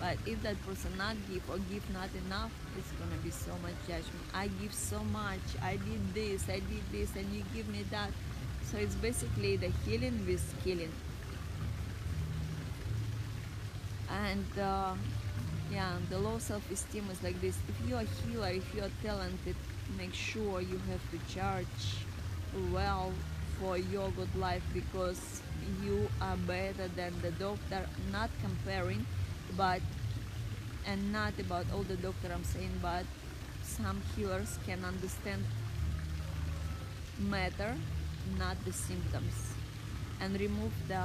But 0.00 0.16
if 0.26 0.40
that 0.42 0.60
person 0.64 0.96
not 0.96 1.16
give 1.30 1.48
or 1.50 1.58
give 1.70 1.82
not 1.92 2.08
enough 2.26 2.52
it's 2.76 2.90
gonna 2.92 3.20
be 3.22 3.30
so 3.30 3.52
much 3.62 3.74
judgment. 3.86 4.24
I 4.34 4.48
give 4.60 4.72
so 4.72 5.02
much 5.04 5.46
i 5.62 5.76
did 5.76 6.14
this 6.14 6.48
i 6.48 6.60
did 6.60 6.84
this 6.92 7.14
and 7.16 7.32
you 7.32 7.42
give 7.54 7.68
me 7.68 7.84
that. 7.90 8.10
So 8.64 8.78
it's 8.78 8.94
basically 8.94 9.56
the 9.56 9.68
healing 9.84 10.24
with 10.26 10.44
killing. 10.62 10.92
And 14.10 14.58
uh, 14.58 14.94
yeah 15.72 15.96
the 16.10 16.18
low 16.18 16.38
self-esteem 16.38 17.04
is 17.10 17.22
like 17.22 17.40
this. 17.40 17.56
If 17.68 17.88
you're 17.88 18.00
a 18.00 18.04
healer 18.04 18.48
if 18.48 18.74
you're 18.74 18.90
talented 19.02 19.56
make 19.96 20.14
sure 20.14 20.60
you 20.60 20.78
have 20.90 21.02
to 21.10 21.34
charge 21.34 22.07
well 22.72 23.12
for 23.58 23.76
your 23.76 24.10
good 24.10 24.34
life 24.36 24.62
because 24.72 25.42
you 25.82 26.08
are 26.20 26.36
better 26.36 26.88
than 26.96 27.12
the 27.22 27.30
doctor. 27.32 27.86
Not 28.12 28.30
comparing 28.42 29.06
but 29.56 29.80
and 30.86 31.12
not 31.12 31.38
about 31.38 31.66
all 31.74 31.82
the 31.82 31.96
doctor 31.96 32.30
i'm 32.32 32.44
saying 32.44 32.70
but 32.80 33.04
some 33.62 34.00
healers 34.14 34.58
can 34.66 34.84
understand 34.84 35.42
matter 37.18 37.74
not 38.38 38.56
the 38.64 38.72
symptoms 38.72 39.54
and 40.20 40.38
remove 40.40 40.72
the 40.86 41.04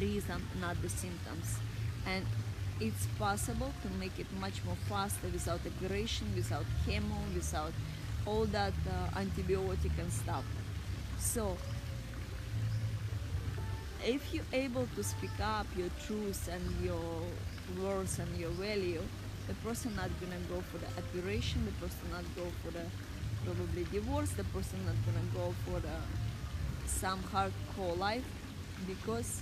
reason 0.00 0.42
not 0.60 0.80
the 0.82 0.88
symptoms. 0.88 1.58
And 2.06 2.24
it's 2.80 3.06
possible 3.18 3.72
to 3.82 3.88
make 3.98 4.18
it 4.18 4.26
much 4.40 4.64
more 4.64 4.76
faster 4.88 5.28
without 5.32 5.60
aggression 5.66 6.26
without 6.34 6.64
chemo 6.86 7.18
without 7.34 7.72
all 8.26 8.46
that 8.46 8.72
uh, 8.88 9.18
antibiotic 9.18 9.96
and 9.98 10.12
stuff. 10.12 10.44
So 11.18 11.56
if 14.04 14.34
you're 14.34 14.52
able 14.52 14.86
to 14.96 15.04
speak 15.04 15.38
up 15.40 15.66
your 15.76 15.88
truth 16.06 16.48
and 16.52 16.84
your 16.84 17.22
worth 17.80 18.18
and 18.18 18.36
your 18.36 18.50
value 18.50 19.00
the 19.46 19.54
person 19.66 19.94
not 19.94 20.10
gonna 20.20 20.40
go 20.48 20.60
for 20.70 20.78
the 20.78 20.86
operation 20.98 21.64
the 21.64 21.72
person 21.84 22.10
not 22.10 22.24
go 22.34 22.44
for 22.62 22.70
the 22.72 22.84
probably 23.44 23.84
divorce 23.92 24.30
the 24.30 24.44
person 24.44 24.78
not 24.86 24.94
gonna 25.06 25.26
go 25.34 25.54
for 25.64 25.80
the 25.80 25.96
some 26.86 27.20
hardcore 27.32 27.96
life 27.96 28.24
because 28.86 29.40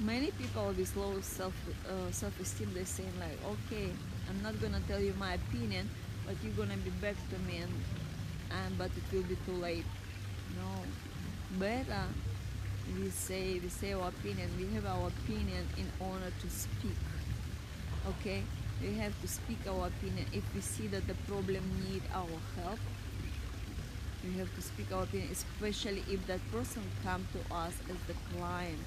many 0.00 0.30
people 0.32 0.72
with 0.76 0.96
low 0.96 1.20
self 1.20 1.54
uh, 1.88 2.10
self-esteem 2.10 2.72
they 2.74 2.84
saying 2.84 3.12
like 3.20 3.38
okay 3.44 3.90
i'm 4.28 4.42
not 4.42 4.60
gonna 4.60 4.80
tell 4.88 5.00
you 5.00 5.14
my 5.18 5.34
opinion 5.34 5.88
but 6.28 6.36
you're 6.44 6.52
gonna 6.52 6.76
be 6.84 6.90
back 7.00 7.16
to 7.30 7.38
me 7.50 7.58
and, 7.58 7.72
and 8.50 8.76
but 8.76 8.90
it 8.94 9.02
will 9.10 9.22
be 9.22 9.36
too 9.46 9.52
late. 9.52 9.86
No. 10.54 10.68
Better 11.58 11.90
uh, 11.90 13.00
we 13.00 13.08
say 13.08 13.58
we 13.58 13.68
say 13.68 13.94
our 13.94 14.08
opinion. 14.08 14.50
We 14.58 14.66
have 14.74 14.84
our 14.84 15.08
opinion 15.08 15.66
in 15.78 15.88
order 15.98 16.30
to 16.42 16.50
speak. 16.50 17.00
Okay? 18.10 18.42
We 18.82 18.94
have 18.98 19.18
to 19.22 19.28
speak 19.28 19.58
our 19.66 19.86
opinion. 19.86 20.26
If 20.34 20.44
we 20.54 20.60
see 20.60 20.86
that 20.88 21.06
the 21.08 21.14
problem 21.26 21.64
need 21.88 22.02
our 22.12 22.38
help 22.62 22.78
we 24.24 24.38
have 24.38 24.52
to 24.54 24.60
speak 24.62 24.92
our 24.92 25.04
opinion 25.04 25.30
especially 25.30 26.02
if 26.10 26.26
that 26.26 26.40
person 26.50 26.82
come 27.04 27.26
to 27.32 27.54
us 27.54 27.72
as 27.88 27.96
the 28.06 28.14
client 28.34 28.78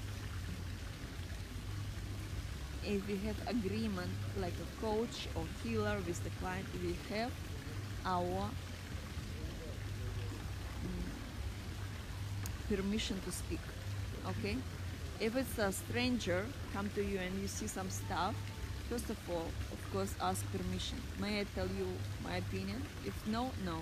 if 2.84 3.06
we 3.06 3.16
have 3.18 3.36
agreement 3.46 4.10
like 4.36 4.54
a 4.54 4.80
coach 4.80 5.28
or 5.34 5.44
healer 5.62 5.96
with 6.06 6.22
the 6.24 6.30
client 6.40 6.66
we 6.82 6.96
have 7.14 7.30
our 8.04 8.50
mm, 10.84 11.08
permission 12.68 13.20
to 13.24 13.30
speak 13.32 13.60
okay? 14.26 14.56
If 15.20 15.36
it's 15.36 15.58
a 15.58 15.70
stranger 15.72 16.46
come 16.72 16.90
to 16.94 17.04
you 17.04 17.18
and 17.18 17.40
you 17.40 17.46
see 17.46 17.68
some 17.68 17.90
stuff 17.90 18.34
first 18.88 19.08
of 19.10 19.18
all 19.30 19.46
of 19.70 19.92
course 19.92 20.14
ask 20.20 20.44
permission. 20.50 20.98
May 21.20 21.40
i 21.40 21.44
tell 21.54 21.68
you 21.68 21.86
my 22.24 22.36
opinion? 22.36 22.82
If 23.04 23.14
no 23.26 23.52
no. 23.64 23.78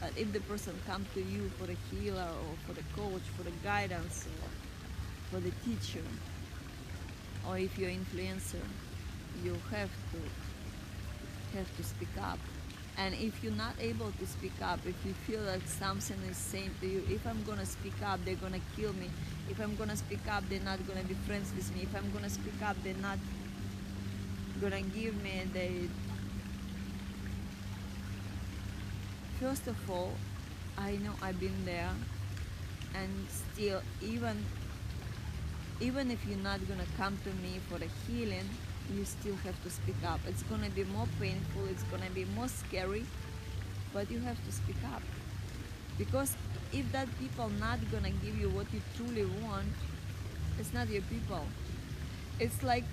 But 0.00 0.12
if 0.16 0.32
the 0.32 0.40
person 0.40 0.74
come 0.86 1.06
to 1.14 1.20
you 1.20 1.48
for 1.58 1.64
a 1.70 1.76
healer 1.90 2.28
or 2.44 2.54
for 2.66 2.74
the 2.74 2.84
coach 2.94 3.22
for 3.36 3.42
the 3.42 3.56
guidance 3.64 4.26
or 4.26 4.48
for 5.30 5.40
the 5.40 5.50
teacher 5.64 6.04
or 7.48 7.58
if 7.58 7.78
you're 7.78 7.90
influencer 7.90 8.64
you 9.44 9.52
have 9.70 9.90
to 10.12 11.56
have 11.56 11.76
to 11.76 11.82
speak 11.82 12.08
up. 12.20 12.38
And 12.98 13.14
if 13.14 13.42
you're 13.44 13.52
not 13.52 13.74
able 13.78 14.10
to 14.10 14.26
speak 14.26 14.54
up 14.62 14.80
if 14.86 14.96
you 15.04 15.12
feel 15.26 15.40
like 15.42 15.66
something 15.66 16.16
is 16.30 16.36
saying 16.36 16.70
to 16.80 16.86
you 16.86 17.02
if 17.10 17.26
i'm 17.26 17.42
gonna 17.44 17.66
speak 17.66 17.94
up 18.04 18.24
they're 18.24 18.36
gonna 18.36 18.60
kill 18.74 18.92
me. 18.94 19.10
If 19.50 19.60
i'm 19.60 19.76
gonna 19.76 19.96
speak 19.96 20.26
up 20.30 20.44
they're 20.48 20.60
not 20.60 20.86
gonna 20.88 21.04
be 21.04 21.14
friends 21.26 21.52
with 21.54 21.74
me. 21.74 21.82
If 21.82 21.94
i'm 21.94 22.10
gonna 22.12 22.30
speak 22.30 22.60
up 22.64 22.76
they're 22.82 23.02
not 23.02 23.18
gonna 24.60 24.80
give 24.80 25.22
me 25.22 25.42
the 25.52 25.88
first 29.38 29.66
of 29.66 29.76
all 29.90 30.12
i 30.78 30.92
know 30.96 31.12
i've 31.20 31.38
been 31.38 31.64
there 31.66 31.90
and 32.94 33.10
still 33.28 33.82
even 34.00 34.42
even 35.80 36.10
if 36.10 36.24
you're 36.26 36.38
not 36.38 36.60
gonna 36.68 36.86
come 36.96 37.18
to 37.24 37.30
me 37.42 37.60
for 37.68 37.76
a 37.76 37.88
healing 38.06 38.48
you 38.94 39.04
still 39.04 39.34
have 39.44 39.60
to 39.64 39.70
speak 39.70 39.96
up. 40.06 40.20
It's 40.28 40.42
gonna 40.44 40.70
be 40.70 40.84
more 40.84 41.08
painful 41.20 41.66
it's 41.70 41.82
gonna 41.84 42.10
be 42.14 42.24
more 42.36 42.48
scary 42.48 43.04
but 43.92 44.10
you 44.10 44.20
have 44.20 44.42
to 44.44 44.52
speak 44.52 44.76
up. 44.94 45.02
Because 45.98 46.36
if 46.72 46.90
that 46.92 47.08
people 47.18 47.48
not 47.60 47.78
gonna 47.90 48.10
give 48.10 48.38
you 48.38 48.48
what 48.50 48.66
you 48.72 48.80
truly 48.96 49.26
want 49.42 49.68
it's 50.58 50.72
not 50.72 50.88
your 50.88 51.02
people. 51.02 51.44
It's 52.40 52.62
like 52.62 52.84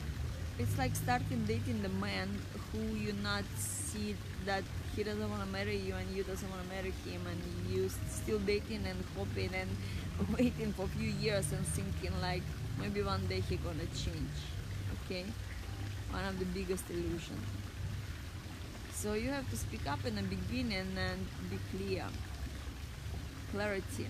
it's 0.60 0.78
like 0.78 0.96
starting 0.96 1.46
dating 1.46 1.82
the 1.82 1.90
man 1.90 2.30
who 2.72 2.80
you 2.96 3.14
not 3.24 3.44
see 3.58 4.16
that 4.46 4.64
he 4.96 5.04
doesn't 5.04 5.30
want 5.30 5.42
to 5.42 5.50
marry 5.50 5.78
you 5.78 5.96
and 5.96 6.16
you 6.16 6.24
doesn't 6.24 6.50
want 6.50 6.62
to 6.62 6.70
marry 6.70 6.94
him 7.06 7.22
and 7.28 7.74
you 7.74 7.90
still 8.10 8.40
dating 8.40 8.86
and 8.86 9.04
hoping 9.18 9.50
and 9.56 9.70
waiting 10.38 10.72
for 10.74 10.84
a 10.84 10.88
few 10.90 11.10
years 11.10 11.52
and 11.52 11.66
thinking 11.68 12.12
like 12.22 12.44
maybe 12.80 13.02
one 13.02 13.26
day 13.28 13.40
he 13.42 13.58
gonna 13.58 13.86
change 13.96 14.38
okay? 15.06 15.26
One 16.12 16.26
of 16.26 16.38
the 16.40 16.46
biggest 16.46 16.90
illusions 16.90 17.46
so 19.04 19.16
you 19.16 19.32
have 19.32 19.50
to 19.50 19.58
speak 19.58 19.86
up 19.86 20.06
in 20.06 20.16
the 20.16 20.22
beginning 20.22 20.96
and 20.98 21.28
be 21.50 21.58
clear. 21.76 22.06
Clarity. 23.52 24.08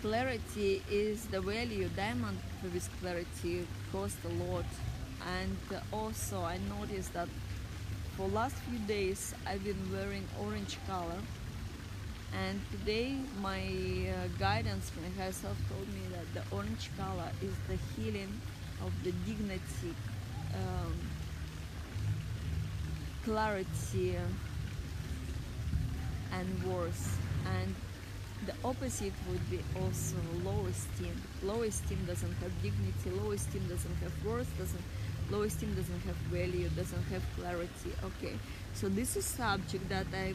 Clarity 0.00 0.82
is 0.90 1.26
the 1.26 1.40
value 1.40 1.88
diamond 1.94 2.38
with 2.64 2.88
clarity 3.00 3.64
cost 3.92 4.16
a 4.24 4.44
lot. 4.44 4.64
And 5.38 5.56
also 5.92 6.40
i 6.42 6.58
noticed 6.68 7.12
that 7.12 7.28
for 8.16 8.26
last 8.26 8.56
few 8.66 8.80
days 8.88 9.34
i've 9.46 9.62
been 9.62 9.78
wearing 9.92 10.26
orange 10.44 10.76
color 10.88 11.20
and 12.34 12.60
today 12.70 13.16
my 13.40 13.60
uh, 13.60 14.28
guidance 14.38 14.90
from 14.90 15.04
higher 15.16 15.32
told 15.32 15.88
me 15.88 16.02
that 16.12 16.26
the 16.34 16.56
orange 16.56 16.90
color 16.96 17.30
is 17.42 17.54
the 17.68 17.76
healing 17.94 18.40
of 18.84 18.92
the 19.04 19.12
dignity 19.26 19.94
um, 20.54 20.94
clarity 23.24 24.16
and 26.32 26.64
worth. 26.64 27.18
And 27.46 27.74
the 28.46 28.54
opposite 28.64 29.12
would 29.28 29.50
be 29.50 29.60
also 29.80 30.16
low 30.44 30.66
esteem. 30.66 31.14
Low 31.42 31.62
esteem 31.62 31.98
doesn't 32.06 32.32
have 32.34 32.50
dignity 32.62 33.10
low 33.22 33.32
esteem 33.32 33.62
doesn't 33.68 33.96
have 33.96 34.12
worth 34.24 34.50
doesn't 34.58 34.82
low 35.30 35.42
esteem 35.42 35.72
doesn't 35.74 36.00
have 36.00 36.16
value 36.32 36.68
doesn't 36.70 37.04
have 37.04 37.22
clarity. 37.36 37.92
Okay 38.04 38.34
so 38.74 38.88
this 38.88 39.16
is 39.16 39.24
subject 39.24 39.88
that 39.88 40.06
i 40.14 40.34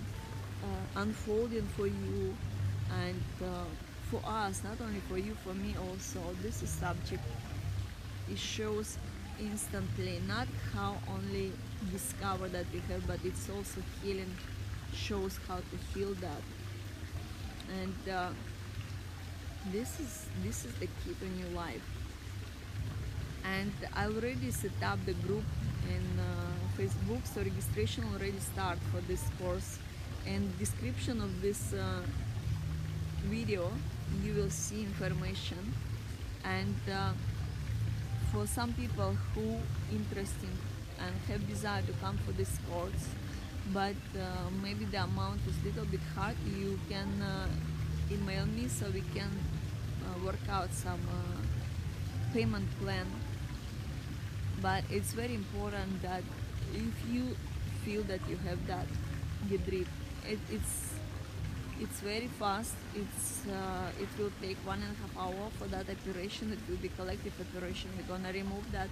uh, 0.63 1.01
unfolding 1.01 1.67
for 1.75 1.87
you 1.87 2.35
and 3.03 3.21
uh, 3.43 3.65
for 4.09 4.21
us 4.25 4.63
not 4.63 4.79
only 4.81 4.99
for 5.01 5.17
you 5.17 5.35
for 5.43 5.53
me 5.53 5.75
also. 5.89 6.19
This 6.41 6.63
is 6.63 6.69
subject. 6.69 7.23
It 8.29 8.37
shows 8.37 8.97
instantly 9.39 10.21
not 10.27 10.47
how 10.73 10.95
only 11.09 11.51
discover 11.91 12.47
that 12.49 12.65
we 12.73 12.79
have 12.91 13.05
but 13.07 13.19
it's 13.23 13.49
also 13.49 13.81
healing 14.01 14.33
shows 14.93 15.39
how 15.47 15.57
to 15.57 15.77
heal 15.93 16.13
that. 16.15 16.41
And 17.81 18.13
uh, 18.13 18.29
this 19.71 19.99
is 19.99 20.25
this 20.43 20.65
is 20.65 20.73
the 20.75 20.87
key 20.87 21.13
to 21.19 21.25
new 21.25 21.55
life. 21.55 21.83
And 23.43 23.71
I 23.93 24.05
already 24.05 24.51
set 24.51 24.71
up 24.83 24.99
the 25.05 25.13
group 25.13 25.43
in 25.89 26.03
uh, 26.19 26.57
Facebook 26.77 27.25
so 27.25 27.41
registration 27.41 28.03
already 28.13 28.39
start 28.39 28.77
for 28.91 29.01
this 29.01 29.23
course 29.39 29.79
and 30.25 30.57
description 30.59 31.21
of 31.21 31.41
this 31.41 31.73
uh, 31.73 32.01
video 33.25 33.71
you 34.23 34.33
will 34.33 34.49
see 34.49 34.83
information. 34.83 35.73
And 36.43 36.75
uh, 36.91 37.11
for 38.31 38.47
some 38.47 38.73
people 38.73 39.15
who 39.33 39.57
interesting 39.91 40.55
and 40.99 41.13
have 41.27 41.47
desire 41.47 41.81
to 41.83 41.93
come 42.01 42.17
for 42.25 42.31
this 42.31 42.57
course 42.69 43.09
but 43.73 43.95
uh, 44.17 44.49
maybe 44.63 44.85
the 44.85 45.03
amount 45.03 45.41
is 45.45 45.55
little 45.63 45.85
bit 45.85 45.99
hard 46.15 46.35
you 46.57 46.79
can 46.89 47.07
email 48.11 48.45
me 48.45 48.67
so 48.67 48.85
we 48.93 49.03
can 49.13 49.29
uh, 50.07 50.25
work 50.25 50.39
out 50.49 50.71
some 50.73 50.99
uh, 51.11 52.33
payment 52.33 52.67
plan. 52.79 53.05
But 54.61 54.83
it's 54.89 55.13
very 55.13 55.35
important 55.35 56.01
that 56.01 56.23
if 56.73 56.95
you 57.11 57.35
feel 57.83 58.03
that 58.03 58.21
you 58.29 58.37
have 58.37 58.65
that 58.67 58.87
Gidrip. 59.45 59.87
It, 60.25 60.39
it's 60.51 60.93
it's 61.79 61.99
very 61.99 62.27
fast. 62.39 62.73
It's 62.95 63.45
uh, 63.47 63.91
it 64.01 64.09
will 64.17 64.31
take 64.41 64.57
one 64.65 64.81
and 64.81 64.93
a 64.95 64.99
half 65.01 65.13
hour 65.17 65.49
for 65.57 65.65
that 65.65 65.85
operation. 65.89 66.51
It 66.51 66.59
will 66.69 66.77
be 66.77 66.89
collective 66.89 67.33
operation. 67.39 67.89
We're 67.97 68.17
gonna 68.17 68.33
remove 68.33 68.71
that 68.71 68.89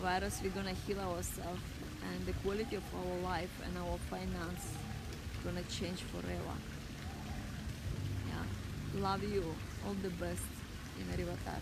virus. 0.00 0.40
We're 0.42 0.50
gonna 0.50 0.74
heal 0.86 1.00
ourselves, 1.00 1.60
and 2.08 2.26
the 2.26 2.32
quality 2.44 2.76
of 2.76 2.84
our 2.94 3.16
life 3.22 3.52
and 3.66 3.76
our 3.76 3.98
finance 4.08 4.64
is 4.64 5.44
gonna 5.44 5.64
change 5.64 6.00
forever. 6.02 6.54
Yeah, 8.28 9.02
love 9.02 9.22
you. 9.24 9.54
All 9.84 9.94
the 10.02 10.10
best 10.10 10.46
in 10.98 11.06
Arivatar. 11.16 11.58